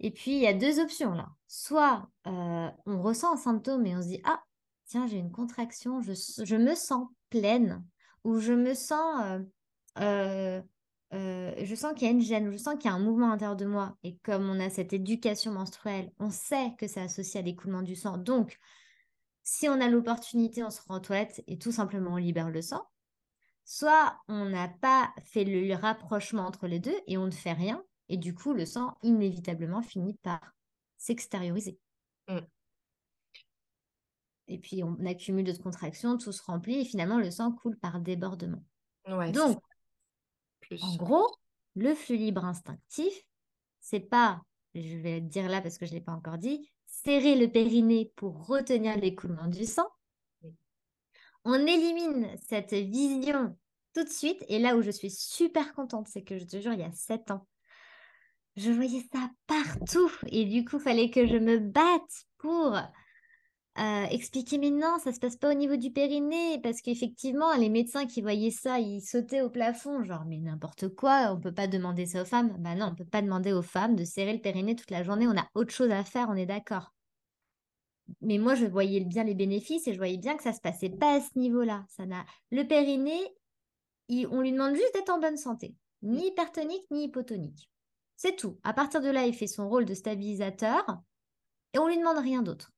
Et 0.00 0.10
puis, 0.10 0.32
il 0.32 0.40
y 0.40 0.48
a 0.48 0.52
deux 0.52 0.80
options 0.80 1.14
là. 1.14 1.30
Soit 1.46 2.10
euh, 2.26 2.68
on 2.86 3.00
ressent 3.00 3.34
un 3.34 3.36
symptôme 3.36 3.86
et 3.86 3.94
on 3.94 4.02
se 4.02 4.08
dit 4.08 4.20
Ah, 4.24 4.42
tiens, 4.86 5.06
j'ai 5.06 5.18
une 5.18 5.30
contraction, 5.30 6.00
je, 6.00 6.56
me 6.56 6.74
sens 6.74 7.06
pleine, 7.30 7.84
ou 8.24 8.40
je 8.40 8.52
me 8.52 8.74
sens. 8.74 9.22
Euh, 9.26 9.38
euh, 10.00 10.60
je 11.12 11.74
sens 11.74 11.92
qu'il 11.92 12.06
y 12.06 12.10
a 12.10 12.12
une 12.12 12.22
gêne, 12.22 12.50
je 12.50 12.56
sens 12.56 12.74
qu'il 12.76 12.86
y 12.86 12.88
a 12.88 12.96
un 12.96 12.98
mouvement 12.98 13.26
à 13.26 13.30
l'intérieur 13.30 13.56
de 13.56 13.66
moi. 13.66 13.96
Et 14.02 14.16
comme 14.18 14.48
on 14.48 14.60
a 14.60 14.70
cette 14.70 14.92
éducation 14.92 15.52
menstruelle, 15.52 16.10
on 16.18 16.30
sait 16.30 16.72
que 16.78 16.86
c'est 16.86 17.00
associé 17.00 17.40
à 17.40 17.42
l'écoulement 17.42 17.82
du 17.82 17.96
sang. 17.96 18.16
Donc, 18.16 18.58
si 19.42 19.68
on 19.68 19.80
a 19.80 19.88
l'opportunité, 19.88 20.64
on 20.64 20.70
se 20.70 20.80
rend 20.82 20.96
aux 20.96 21.00
toilettes 21.00 21.42
et 21.46 21.58
tout 21.58 21.72
simplement 21.72 22.12
on 22.12 22.16
libère 22.16 22.50
le 22.50 22.62
sang. 22.62 22.86
Soit 23.64 24.18
on 24.28 24.46
n'a 24.46 24.68
pas 24.68 25.12
fait 25.24 25.44
le 25.44 25.74
rapprochement 25.74 26.46
entre 26.46 26.66
les 26.66 26.78
deux 26.78 26.96
et 27.06 27.18
on 27.18 27.26
ne 27.26 27.30
fait 27.30 27.52
rien. 27.52 27.82
Et 28.08 28.16
du 28.16 28.34
coup, 28.34 28.52
le 28.52 28.66
sang 28.66 28.96
inévitablement 29.02 29.82
finit 29.82 30.14
par 30.22 30.40
s'extérioriser. 30.96 31.78
Mm. 32.28 32.38
Et 34.48 34.58
puis 34.58 34.82
on 34.82 34.96
accumule 35.06 35.44
de 35.44 35.52
contractions, 35.52 36.18
tout 36.18 36.32
se 36.32 36.42
remplit 36.42 36.80
et 36.80 36.84
finalement 36.84 37.18
le 37.18 37.30
sang 37.30 37.52
coule 37.52 37.78
par 37.78 38.00
débordement. 38.00 38.62
Donc, 39.32 39.60
en 40.80 40.96
gros, 40.96 41.28
le 41.74 41.94
flux 41.94 42.16
libre 42.16 42.44
instinctif, 42.44 43.12
c'est 43.80 44.00
pas, 44.00 44.42
je 44.74 44.96
vais 44.98 45.20
le 45.20 45.26
dire 45.26 45.48
là 45.48 45.60
parce 45.60 45.78
que 45.78 45.86
je 45.86 45.92
ne 45.92 45.96
l'ai 45.98 46.04
pas 46.04 46.12
encore 46.12 46.38
dit, 46.38 46.70
serrer 46.86 47.36
le 47.36 47.48
périnée 47.50 48.12
pour 48.16 48.46
retenir 48.46 48.96
l'écoulement 48.96 49.48
du 49.48 49.64
sang. 49.64 49.88
On 51.44 51.54
élimine 51.66 52.28
cette 52.48 52.72
vision 52.72 53.56
tout 53.94 54.04
de 54.04 54.08
suite. 54.08 54.44
Et 54.48 54.58
là 54.58 54.76
où 54.76 54.82
je 54.82 54.90
suis 54.90 55.10
super 55.10 55.74
contente, 55.74 56.08
c'est 56.08 56.22
que 56.22 56.38
je 56.38 56.44
te 56.44 56.60
jure, 56.60 56.72
il 56.72 56.80
y 56.80 56.84
a 56.84 56.92
sept 56.92 57.30
ans, 57.30 57.46
je 58.56 58.70
voyais 58.70 59.04
ça 59.12 59.30
partout. 59.46 60.10
Et 60.28 60.44
du 60.44 60.64
coup, 60.64 60.76
il 60.76 60.82
fallait 60.82 61.10
que 61.10 61.26
je 61.26 61.36
me 61.36 61.58
batte 61.58 62.26
pour 62.38 62.78
euh, 63.78 64.04
expliquer, 64.10 64.58
mais 64.58 64.70
non, 64.70 64.98
ça 65.02 65.12
se 65.12 65.18
passe 65.18 65.36
pas 65.36 65.50
au 65.50 65.54
niveau 65.54 65.76
du 65.76 65.90
périnée. 65.90 66.60
Parce 66.62 66.80
qu'effectivement, 66.82 67.54
les 67.54 67.68
médecins 67.68 68.06
qui 68.06 68.22
voyaient 68.22 68.50
ça, 68.50 68.78
ils 68.78 69.00
sautaient 69.00 69.42
au 69.42 69.50
plafond. 69.50 70.04
Genre, 70.04 70.24
mais 70.26 70.38
n'importe 70.38 70.88
quoi, 70.88 71.32
on 71.32 71.40
peut 71.40 71.54
pas 71.54 71.66
demander 71.66 72.06
ça 72.06 72.22
aux 72.22 72.26
femmes. 72.26 72.54
Bah 72.58 72.74
non, 72.74 72.90
on 72.92 72.94
peut 72.94 73.04
pas 73.04 73.22
demander 73.22 73.52
aux 73.52 73.62
femmes 73.62 73.96
de 73.96 74.04
serrer 74.04 74.34
le 74.34 74.40
périnée 74.40 74.76
toute 74.76 74.90
la 74.90 75.02
journée. 75.02 75.26
On 75.26 75.36
a 75.36 75.48
autre 75.54 75.72
chose 75.72 75.90
à 75.90 76.04
faire, 76.04 76.28
on 76.30 76.36
est 76.36 76.46
d'accord. 76.46 76.92
Mais 78.20 78.38
moi, 78.38 78.54
je 78.54 78.66
voyais 78.66 79.00
bien 79.00 79.24
les 79.24 79.34
bénéfices 79.34 79.86
et 79.86 79.92
je 79.92 79.98
voyais 79.98 80.18
bien 80.18 80.36
que 80.36 80.42
ça 80.42 80.52
se 80.52 80.60
passait 80.60 80.90
pas 80.90 81.16
à 81.16 81.20
ce 81.20 81.38
niveau-là. 81.38 81.84
Ça 81.88 82.04
n'a 82.04 82.24
le 82.50 82.64
périnée, 82.64 83.22
on 84.30 84.40
lui 84.40 84.52
demande 84.52 84.74
juste 84.74 84.94
d'être 84.94 85.10
en 85.10 85.20
bonne 85.20 85.36
santé, 85.36 85.74
ni 86.02 86.28
hypertonique 86.28 86.84
ni 86.90 87.04
hypotonique. 87.04 87.70
C'est 88.16 88.36
tout. 88.36 88.58
À 88.62 88.72
partir 88.72 89.00
de 89.00 89.08
là, 89.08 89.26
il 89.26 89.34
fait 89.34 89.46
son 89.46 89.68
rôle 89.68 89.84
de 89.84 89.94
stabilisateur 89.94 90.84
et 91.72 91.78
on 91.78 91.88
lui 91.88 91.98
demande 91.98 92.18
rien 92.18 92.42
d'autre. 92.42 92.70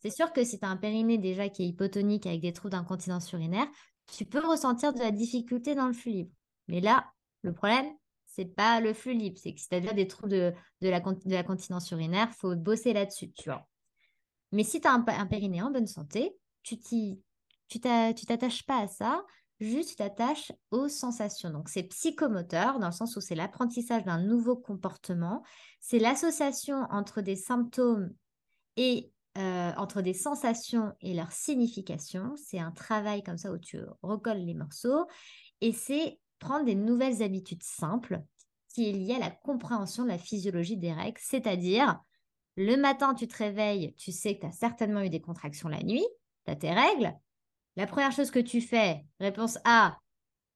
C'est 0.00 0.10
sûr 0.10 0.32
que 0.32 0.44
si 0.44 0.58
tu 0.58 0.64
as 0.64 0.68
un 0.68 0.76
périnée 0.76 1.18
déjà 1.18 1.48
qui 1.48 1.64
est 1.64 1.68
hypotonique 1.68 2.26
avec 2.26 2.40
des 2.40 2.52
troubles 2.52 2.72
d'incontinence 2.72 3.32
urinaire, 3.32 3.66
tu 4.06 4.24
peux 4.24 4.44
ressentir 4.46 4.92
de 4.92 5.00
la 5.00 5.10
difficulté 5.10 5.74
dans 5.74 5.86
le 5.86 5.92
flux 5.92 6.12
libre. 6.12 6.30
Mais 6.68 6.80
là, 6.80 7.12
le 7.42 7.52
problème, 7.52 7.86
c'est 8.26 8.44
pas 8.44 8.80
le 8.80 8.94
flux 8.94 9.14
libre, 9.14 9.38
c'est 9.42 9.52
que 9.52 9.60
si 9.60 9.68
tu 9.68 9.74
as 9.74 9.80
déjà 9.80 9.92
des 9.92 10.06
troubles 10.06 10.30
de, 10.30 10.54
la, 10.80 11.00
continence 11.42 11.90
urinaire, 11.90 12.32
faut 12.34 12.54
bosser 12.54 12.92
là-dessus, 12.92 13.32
tu 13.32 13.50
vois. 13.50 13.66
Mais 14.52 14.64
si 14.64 14.80
tu 14.80 14.88
as 14.88 14.92
un, 14.92 15.04
un, 15.06 15.26
périnée 15.26 15.62
en 15.62 15.70
bonne 15.70 15.86
santé, 15.86 16.36
tu 16.62 16.78
t'attaches 17.80 18.64
pas 18.64 18.80
à 18.80 18.86
ça, 18.86 19.24
juste 19.60 19.90
tu 19.90 19.96
t'attaches 19.96 20.52
aux 20.70 20.88
sensations. 20.88 21.50
Donc 21.50 21.68
c'est 21.68 21.82
psychomoteur 21.84 22.78
dans 22.78 22.86
le 22.86 22.92
sens 22.92 23.16
où 23.16 23.20
c'est 23.20 23.34
l'apprentissage 23.34 24.04
d'un 24.04 24.22
nouveau 24.22 24.56
comportement, 24.56 25.42
c'est 25.80 25.98
l'association 25.98 26.86
entre 26.90 27.20
des 27.20 27.36
symptômes 27.36 28.14
et 28.76 29.10
euh, 29.38 29.72
entre 29.76 30.02
des 30.02 30.14
sensations 30.14 30.92
et 31.00 31.14
leur 31.14 31.32
signification. 31.32 32.34
C'est 32.36 32.58
un 32.58 32.72
travail 32.72 33.22
comme 33.22 33.38
ça 33.38 33.52
où 33.52 33.58
tu 33.58 33.78
recolles 34.02 34.44
les 34.44 34.54
morceaux 34.54 35.06
et 35.60 35.72
c'est 35.72 36.18
prendre 36.38 36.64
des 36.64 36.74
nouvelles 36.74 37.22
habitudes 37.22 37.62
simples 37.62 38.20
qui 38.68 38.88
est 38.88 38.92
lié 38.92 39.14
à 39.14 39.18
la 39.18 39.30
compréhension 39.30 40.04
de 40.04 40.08
la 40.08 40.18
physiologie 40.18 40.76
des 40.76 40.92
règles, 40.92 41.20
c'est-à-dire 41.20 42.00
le 42.56 42.76
matin, 42.76 43.14
tu 43.14 43.28
te 43.28 43.36
réveilles, 43.36 43.94
tu 43.94 44.10
sais 44.10 44.34
que 44.34 44.40
tu 44.40 44.46
as 44.46 44.52
certainement 44.52 45.02
eu 45.02 45.10
des 45.10 45.20
contractions 45.20 45.68
la 45.68 45.82
nuit, 45.82 46.06
tu 46.44 46.50
as 46.50 46.56
tes 46.56 46.72
règles. 46.72 47.14
La 47.76 47.86
première 47.86 48.10
chose 48.10 48.32
que 48.32 48.40
tu 48.40 48.60
fais, 48.60 49.04
réponse 49.20 49.58
A, 49.64 49.96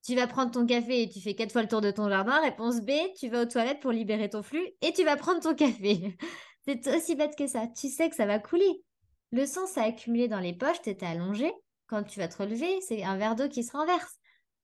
tu 0.05 0.16
vas 0.16 0.27
prendre 0.27 0.51
ton 0.51 0.66
café 0.66 1.03
et 1.03 1.09
tu 1.09 1.21
fais 1.21 1.37
quatre 1.37 1.53
fois 1.53 1.62
le 1.62 1.68
tour 1.68 1.81
de 1.81 1.92
ton 1.92 2.09
jardin. 2.09 2.40
Réponse 2.40 2.81
B, 2.81 2.90
tu 3.16 3.29
vas 3.29 3.42
aux 3.42 3.47
toilettes 3.47 3.79
pour 3.79 3.92
libérer 3.92 4.29
ton 4.29 4.42
flux 4.42 4.66
et 4.81 4.92
tu 4.92 5.05
vas 5.05 5.16
prendre 5.16 5.40
ton 5.40 5.55
café. 5.55 6.16
C'est 6.64 6.87
aussi 6.94 7.16
bête 7.16 7.37
que 7.37 7.46
ça. 7.46 7.66
Tu 7.66 7.88
sais 7.88 8.09
que 8.09 8.16
ça 8.16 8.27
va 8.27 8.38
couler. 8.38 8.85
Le 9.33 9.46
sang 9.46 9.66
s'est 9.66 9.81
accumulé 9.81 10.29
dans 10.29 10.40
les 10.40 10.53
poches, 10.53 10.83
tu 10.83 10.90
étais 10.90 11.07
allongé. 11.07 11.53
Quand 11.87 12.05
tu 12.05 12.20
vas 12.20 12.29
te 12.29 12.38
relever, 12.38 12.81
c'est 12.83 13.03
un 13.03 13.16
verre 13.16 13.37
d'eau 13.37 13.48
qui 13.48 13.64
se 13.64 13.77
renverse. 13.77 14.18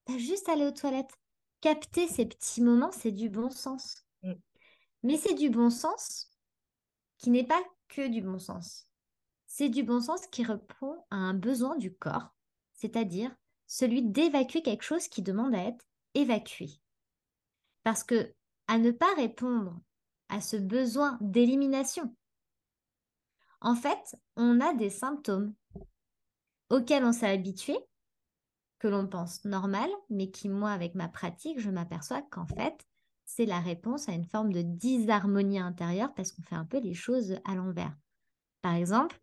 Tu 0.07 0.15
as 0.15 0.19
juste 0.19 0.49
à 0.49 0.53
aller 0.53 0.67
aux 0.67 0.73
toilettes. 0.73 1.15
Capter 1.61 2.07
ces 2.07 2.27
petits 2.27 2.63
moments, 2.63 2.93
c'est 2.93 3.13
du 3.13 3.29
bon 3.29 3.51
sens. 3.51 4.07
Mm. 4.23 4.35
Mais 5.03 5.17
c'est 5.17 5.35
du 5.35 5.51
bon 5.51 5.71
sens 5.71 6.31
qui 7.19 7.31
n'est 7.31 7.47
pas 7.47 7.63
que 7.89 8.07
du 8.07 8.23
bon 8.23 8.39
sens. 8.39 8.89
C'est 9.47 9.69
du 9.69 9.83
bon 9.83 10.01
sens 10.01 10.27
qui 10.29 10.45
répond 10.45 11.05
à 11.11 11.17
un 11.17 11.35
besoin 11.35 11.77
du 11.77 11.93
corps, 11.95 12.35
c'est-à-dire 12.75 13.35
celui 13.67 14.03
d'évacuer 14.03 14.63
quelque 14.63 14.85
chose 14.85 15.09
qui 15.09 15.23
demande 15.23 15.55
à 15.55 15.65
être 15.65 15.85
évacué. 16.15 16.69
Parce 17.83 18.05
que 18.05 18.35
à 18.67 18.79
ne 18.79 18.91
pas 18.91 19.13
répondre 19.17 19.81
à 20.29 20.41
ce 20.41 20.57
besoin 20.57 21.19
d'élimination, 21.21 22.15
en 23.61 23.75
fait, 23.75 24.17
on 24.37 24.61
a 24.61 24.75
des 24.75 24.91
symptômes 24.91 25.55
auxquels 26.71 27.05
on 27.05 27.13
s'est 27.13 27.29
habitué, 27.29 27.77
que 28.79 28.89
l'on 28.89 29.09
pense 29.09 29.45
normal, 29.45 29.91
mais 30.11 30.31
qui, 30.31 30.49
moi, 30.49 30.71
avec 30.71 30.95
ma 30.95 31.09
pratique, 31.09 31.59
je 31.59 31.71
m'aperçois 31.71 32.23
qu'en 32.23 32.47
fait, 32.47 32.87
c'est 33.25 33.47
la 33.47 33.61
réponse 33.61 34.09
à 34.09 34.13
une 34.13 34.25
forme 34.25 34.53
de 34.53 34.63
disharmonie 34.63 35.59
intérieure 35.59 36.15
parce 36.15 36.33
qu'on 36.33 36.43
fait 36.43 36.55
un 36.55 36.65
peu 36.65 36.79
les 36.79 36.95
choses 36.95 37.39
à 37.45 37.55
l'envers. 37.55 37.95
Par 38.63 38.75
exemple, 38.75 39.21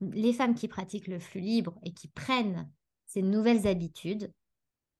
les 0.00 0.32
femmes 0.32 0.54
qui 0.54 0.68
pratiquent 0.68 1.08
le 1.08 1.20
flux 1.20 1.40
libre 1.40 1.78
et 1.84 1.92
qui 1.92 2.08
prennent 2.08 2.70
ces 3.06 3.22
nouvelles 3.22 3.66
habitudes, 3.66 4.32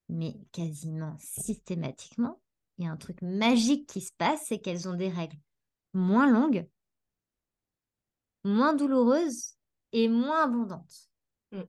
mais 0.09 0.39
quasiment 0.53 1.17
systématiquement, 1.19 2.41
il 2.79 2.85
y 2.85 2.89
a 2.89 2.91
un 2.91 2.97
truc 2.97 3.23
magique 3.23 3.89
qui 3.89 4.01
se 4.01 4.13
passe, 4.17 4.47
c'est 4.47 4.59
qu'elles 4.59 4.89
ont 4.89 4.95
des 4.95 5.09
règles 5.09 5.39
moins 5.93 6.31
longues, 6.31 6.69
moins 8.45 8.75
douloureuses 8.75 9.55
et 9.93 10.09
moins 10.09 10.45
abondantes. 10.45 11.11
Mm. 11.53 11.63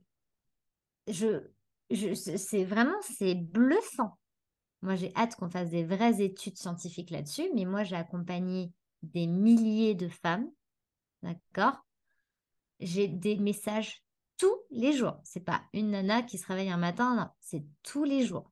Je, 1.07 1.47
je, 1.89 2.13
c'est 2.13 2.65
vraiment, 2.65 2.99
c'est 3.01 3.35
bluffant. 3.35 4.17
Moi, 4.81 4.95
j'ai 4.95 5.15
hâte 5.15 5.35
qu'on 5.35 5.49
fasse 5.49 5.69
des 5.69 5.85
vraies 5.85 6.21
études 6.21 6.57
scientifiques 6.57 7.09
là-dessus, 7.09 7.49
mais 7.55 7.65
moi, 7.65 7.83
j'ai 7.83 7.95
accompagné 7.95 8.71
des 9.01 9.25
milliers 9.27 9.95
de 9.95 10.07
femmes, 10.07 10.49
d'accord? 11.23 11.85
J'ai 12.79 13.07
des 13.07 13.37
messages 13.37 14.03
tous 14.37 14.55
les 14.69 14.93
jours. 14.93 15.19
C'est 15.23 15.39
pas 15.39 15.63
une 15.73 15.91
nana 15.91 16.21
qui 16.21 16.37
se 16.37 16.45
réveille 16.45 16.69
un 16.69 16.77
matin, 16.77 17.15
non, 17.15 17.29
c'est 17.39 17.65
tous 17.81 18.03
les 18.03 18.25
jours. 18.25 18.51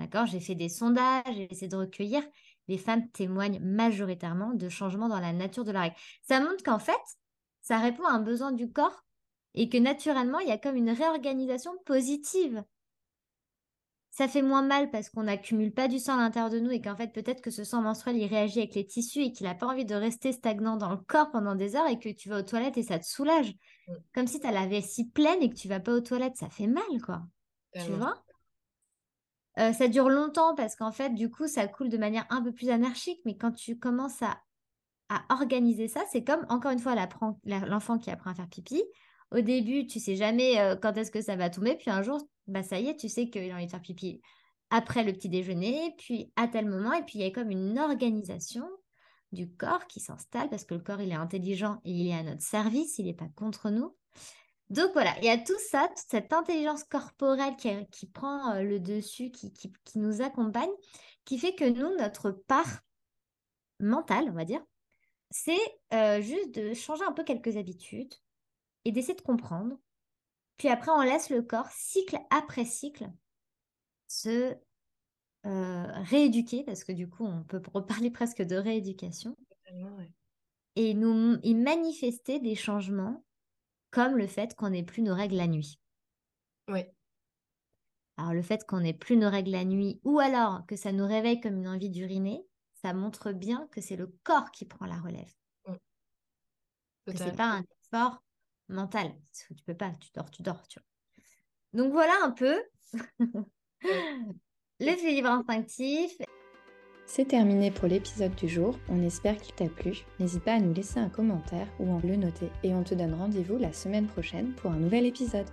D'accord? 0.00 0.26
J'ai 0.26 0.40
fait 0.40 0.54
des 0.54 0.70
sondages, 0.70 1.22
j'ai 1.34 1.52
essayé 1.52 1.68
de 1.68 1.76
recueillir. 1.76 2.22
Les 2.68 2.78
femmes 2.78 3.08
témoignent 3.10 3.60
majoritairement 3.60 4.54
de 4.54 4.68
changements 4.68 5.08
dans 5.08 5.20
la 5.20 5.32
nature 5.32 5.64
de 5.64 5.72
la 5.72 5.82
règle. 5.82 5.96
Ça 6.22 6.40
montre 6.40 6.62
qu'en 6.64 6.78
fait, 6.78 6.92
ça 7.60 7.78
répond 7.78 8.04
à 8.04 8.12
un 8.12 8.20
besoin 8.20 8.50
du 8.50 8.72
corps 8.72 9.04
et 9.54 9.68
que 9.68 9.76
naturellement, 9.76 10.38
il 10.38 10.48
y 10.48 10.52
a 10.52 10.58
comme 10.58 10.76
une 10.76 10.90
réorganisation 10.90 11.72
positive 11.84 12.64
ça 14.10 14.26
fait 14.26 14.42
moins 14.42 14.62
mal 14.62 14.90
parce 14.90 15.08
qu'on 15.08 15.22
n'accumule 15.22 15.72
pas 15.72 15.86
du 15.86 15.98
sang 15.98 16.14
à 16.14 16.16
l'intérieur 16.16 16.50
de 16.50 16.58
nous 16.58 16.70
et 16.70 16.80
qu'en 16.80 16.96
fait 16.96 17.12
peut-être 17.12 17.40
que 17.40 17.50
ce 17.50 17.62
sang 17.62 17.80
menstruel 17.80 18.16
il 18.16 18.26
réagit 18.26 18.58
avec 18.58 18.74
les 18.74 18.86
tissus 18.86 19.20
et 19.20 19.32
qu'il 19.32 19.46
n'a 19.46 19.54
pas 19.54 19.68
envie 19.68 19.84
de 19.84 19.94
rester 19.94 20.32
stagnant 20.32 20.76
dans 20.76 20.90
le 20.90 20.96
corps 20.96 21.30
pendant 21.30 21.54
des 21.54 21.76
heures 21.76 21.88
et 21.88 21.98
que 21.98 22.08
tu 22.08 22.28
vas 22.28 22.40
aux 22.40 22.42
toilettes 22.42 22.76
et 22.76 22.82
ça 22.82 22.98
te 22.98 23.06
soulage. 23.06 23.54
Mm. 23.86 23.94
Comme 24.12 24.26
si 24.26 24.40
tu 24.40 24.46
as 24.46 24.52
la 24.52 24.66
vessie 24.66 25.08
pleine 25.08 25.40
et 25.42 25.48
que 25.48 25.54
tu 25.54 25.68
vas 25.68 25.80
pas 25.80 25.94
aux 25.94 26.00
toilettes, 26.00 26.36
ça 26.36 26.50
fait 26.50 26.66
mal 26.66 26.82
quoi. 27.04 27.22
Tu 27.74 27.92
vois? 27.92 28.20
Euh, 29.58 29.72
ça 29.72 29.88
dure 29.88 30.08
longtemps 30.08 30.54
parce 30.54 30.76
qu'en 30.76 30.92
fait, 30.92 31.10
du 31.10 31.30
coup, 31.30 31.48
ça 31.48 31.66
coule 31.66 31.88
de 31.88 31.98
manière 31.98 32.26
un 32.30 32.42
peu 32.42 32.52
plus 32.52 32.70
anarchique, 32.70 33.20
mais 33.24 33.36
quand 33.36 33.52
tu 33.52 33.78
commences 33.78 34.22
à, 34.22 34.40
organiser 35.28 35.88
ça, 35.88 36.04
c'est 36.12 36.22
comme, 36.22 36.46
encore 36.48 36.70
une 36.70 36.78
fois, 36.78 36.94
l'enfant 37.44 37.98
qui 37.98 38.12
apprend 38.12 38.30
à 38.30 38.34
faire 38.34 38.48
pipi. 38.48 38.80
Au 39.32 39.40
début, 39.40 39.88
tu 39.88 39.98
sais 39.98 40.14
jamais 40.14 40.60
euh, 40.60 40.76
quand 40.76 40.96
est-ce 40.96 41.10
que 41.10 41.20
ça 41.20 41.34
va 41.34 41.50
tomber, 41.50 41.74
puis 41.74 41.90
un 41.90 42.02
jour, 42.02 42.20
bah 42.46 42.62
ça 42.62 42.78
y 42.78 42.88
est, 42.88 42.96
tu 42.96 43.08
sais 43.08 43.28
qu'il 43.28 43.50
a 43.50 43.54
envie 43.54 43.66
de 43.66 43.70
faire 43.70 43.82
pipi. 43.82 44.20
après 44.70 45.02
le 45.02 45.12
petit 45.12 45.28
déjeuner, 45.28 45.94
puis 45.98 46.32
à 46.36 46.46
tel 46.46 46.68
moment, 46.68 46.92
et 46.92 47.02
puis 47.02 47.18
il 47.18 47.22
y 47.22 47.24
a 47.24 47.30
comme 47.32 47.50
une 47.50 47.78
organisation 47.78 48.68
du 49.32 49.52
corps 49.52 49.86
qui 49.86 50.00
s'installe 50.00 50.48
parce 50.48 50.64
que 50.64 50.74
le 50.74 50.80
corps, 50.80 51.00
il 51.00 51.10
est 51.10 51.14
intelligent 51.14 51.80
et 51.84 51.90
il 51.90 52.08
est 52.08 52.14
à 52.14 52.22
notre 52.22 52.42
service, 52.42 52.98
il 52.98 53.06
n'est 53.06 53.14
pas 53.14 53.28
contre 53.34 53.70
nous. 53.70 53.96
Donc 54.70 54.92
voilà, 54.92 55.18
il 55.18 55.24
y 55.24 55.28
a 55.28 55.36
tout 55.36 55.58
ça, 55.68 55.88
toute 55.88 55.98
cette 56.08 56.32
intelligence 56.32 56.84
corporelle 56.84 57.56
qui, 57.90 58.06
prend 58.06 58.54
euh, 58.54 58.62
le 58.62 58.78
dessus, 58.78 59.32
qui, 59.32 59.52
qui, 59.52 59.98
nous 59.98 60.22
accompagne, 60.22 60.70
qui 61.24 61.38
fait 61.38 61.56
que 61.56 61.68
nous, 61.68 61.96
notre 61.96 62.30
part 62.30 62.80
mentale, 63.80 64.28
on 64.30 64.34
va 64.34 64.44
dire, 64.44 64.64
c'est 65.30 65.58
euh, 65.92 66.20
juste 66.20 66.54
de 66.54 66.72
changer 66.72 67.02
un 67.04 67.12
peu 67.12 67.24
quelques 67.24 67.56
habitudes 67.56 68.14
et 68.84 68.92
d'essayer 68.92 69.14
de 69.14 69.22
comprendre. 69.22 69.76
Puis 70.56 70.68
après, 70.68 70.92
on 70.92 71.02
laisse 71.02 71.30
le 71.30 71.42
corps, 71.42 71.70
cycle 71.70 72.18
après 72.30 72.64
cycle, 72.64 73.10
se 74.06 74.54
euh, 75.46 75.86
rééduquer, 76.04 76.62
parce 76.62 76.84
que 76.84 76.92
du 76.92 77.08
coup, 77.08 77.24
on 77.24 77.42
peut 77.42 77.60
reparler 77.74 78.12
presque 78.12 78.42
de 78.42 78.56
rééducation, 78.56 79.36
et 80.76 80.94
nous 80.94 81.38
y 81.42 81.54
manifester 81.54 82.38
des 82.38 82.54
changements 82.54 83.24
comme 83.90 84.16
le 84.16 84.26
fait 84.26 84.54
qu'on 84.54 84.70
n'ait 84.70 84.82
plus 84.82 85.02
nos 85.02 85.14
règles 85.14 85.36
la 85.36 85.46
nuit. 85.46 85.80
Oui. 86.68 86.84
Alors 88.16 88.34
le 88.34 88.42
fait 88.42 88.66
qu'on 88.66 88.80
n'ait 88.80 88.94
plus 88.94 89.16
nos 89.16 89.30
règles 89.30 89.50
la 89.50 89.64
nuit, 89.64 90.00
ou 90.04 90.20
alors 90.20 90.66
que 90.66 90.76
ça 90.76 90.92
nous 90.92 91.06
réveille 91.06 91.40
comme 91.40 91.56
une 91.56 91.68
envie 91.68 91.90
d'uriner, 91.90 92.44
ça 92.82 92.92
montre 92.92 93.32
bien 93.32 93.68
que 93.72 93.80
c'est 93.80 93.96
le 93.96 94.14
corps 94.24 94.50
qui 94.50 94.64
prend 94.64 94.86
la 94.86 94.98
relève. 94.98 95.32
Que 97.06 97.16
c'est 97.16 97.34
pas 97.34 97.50
un 97.50 97.64
effort 97.82 98.22
mental. 98.68 99.12
Tu 99.32 99.54
peux 99.64 99.76
pas, 99.76 99.90
tu 100.00 100.10
dors, 100.14 100.30
tu 100.30 100.42
dors. 100.42 100.68
Tu 100.68 100.78
Donc 101.72 101.92
voilà 101.92 102.14
un 102.22 102.30
peu 102.30 102.62
l'équilibre 104.78 105.28
instinctif. 105.30 106.12
C'est 107.12 107.26
terminé 107.26 107.72
pour 107.72 107.88
l'épisode 107.88 108.36
du 108.36 108.48
jour, 108.48 108.78
on 108.88 109.02
espère 109.02 109.36
qu'il 109.36 109.52
t'a 109.52 109.64
plu. 109.64 110.04
N'hésite 110.20 110.44
pas 110.44 110.52
à 110.52 110.60
nous 110.60 110.72
laisser 110.72 111.00
un 111.00 111.08
commentaire 111.08 111.66
ou 111.80 111.96
à 111.96 112.00
le 112.06 112.14
noter 112.14 112.46
et 112.62 112.72
on 112.72 112.84
te 112.84 112.94
donne 112.94 113.14
rendez-vous 113.14 113.58
la 113.58 113.72
semaine 113.72 114.06
prochaine 114.06 114.52
pour 114.52 114.70
un 114.70 114.76
nouvel 114.76 115.06
épisode. 115.06 115.46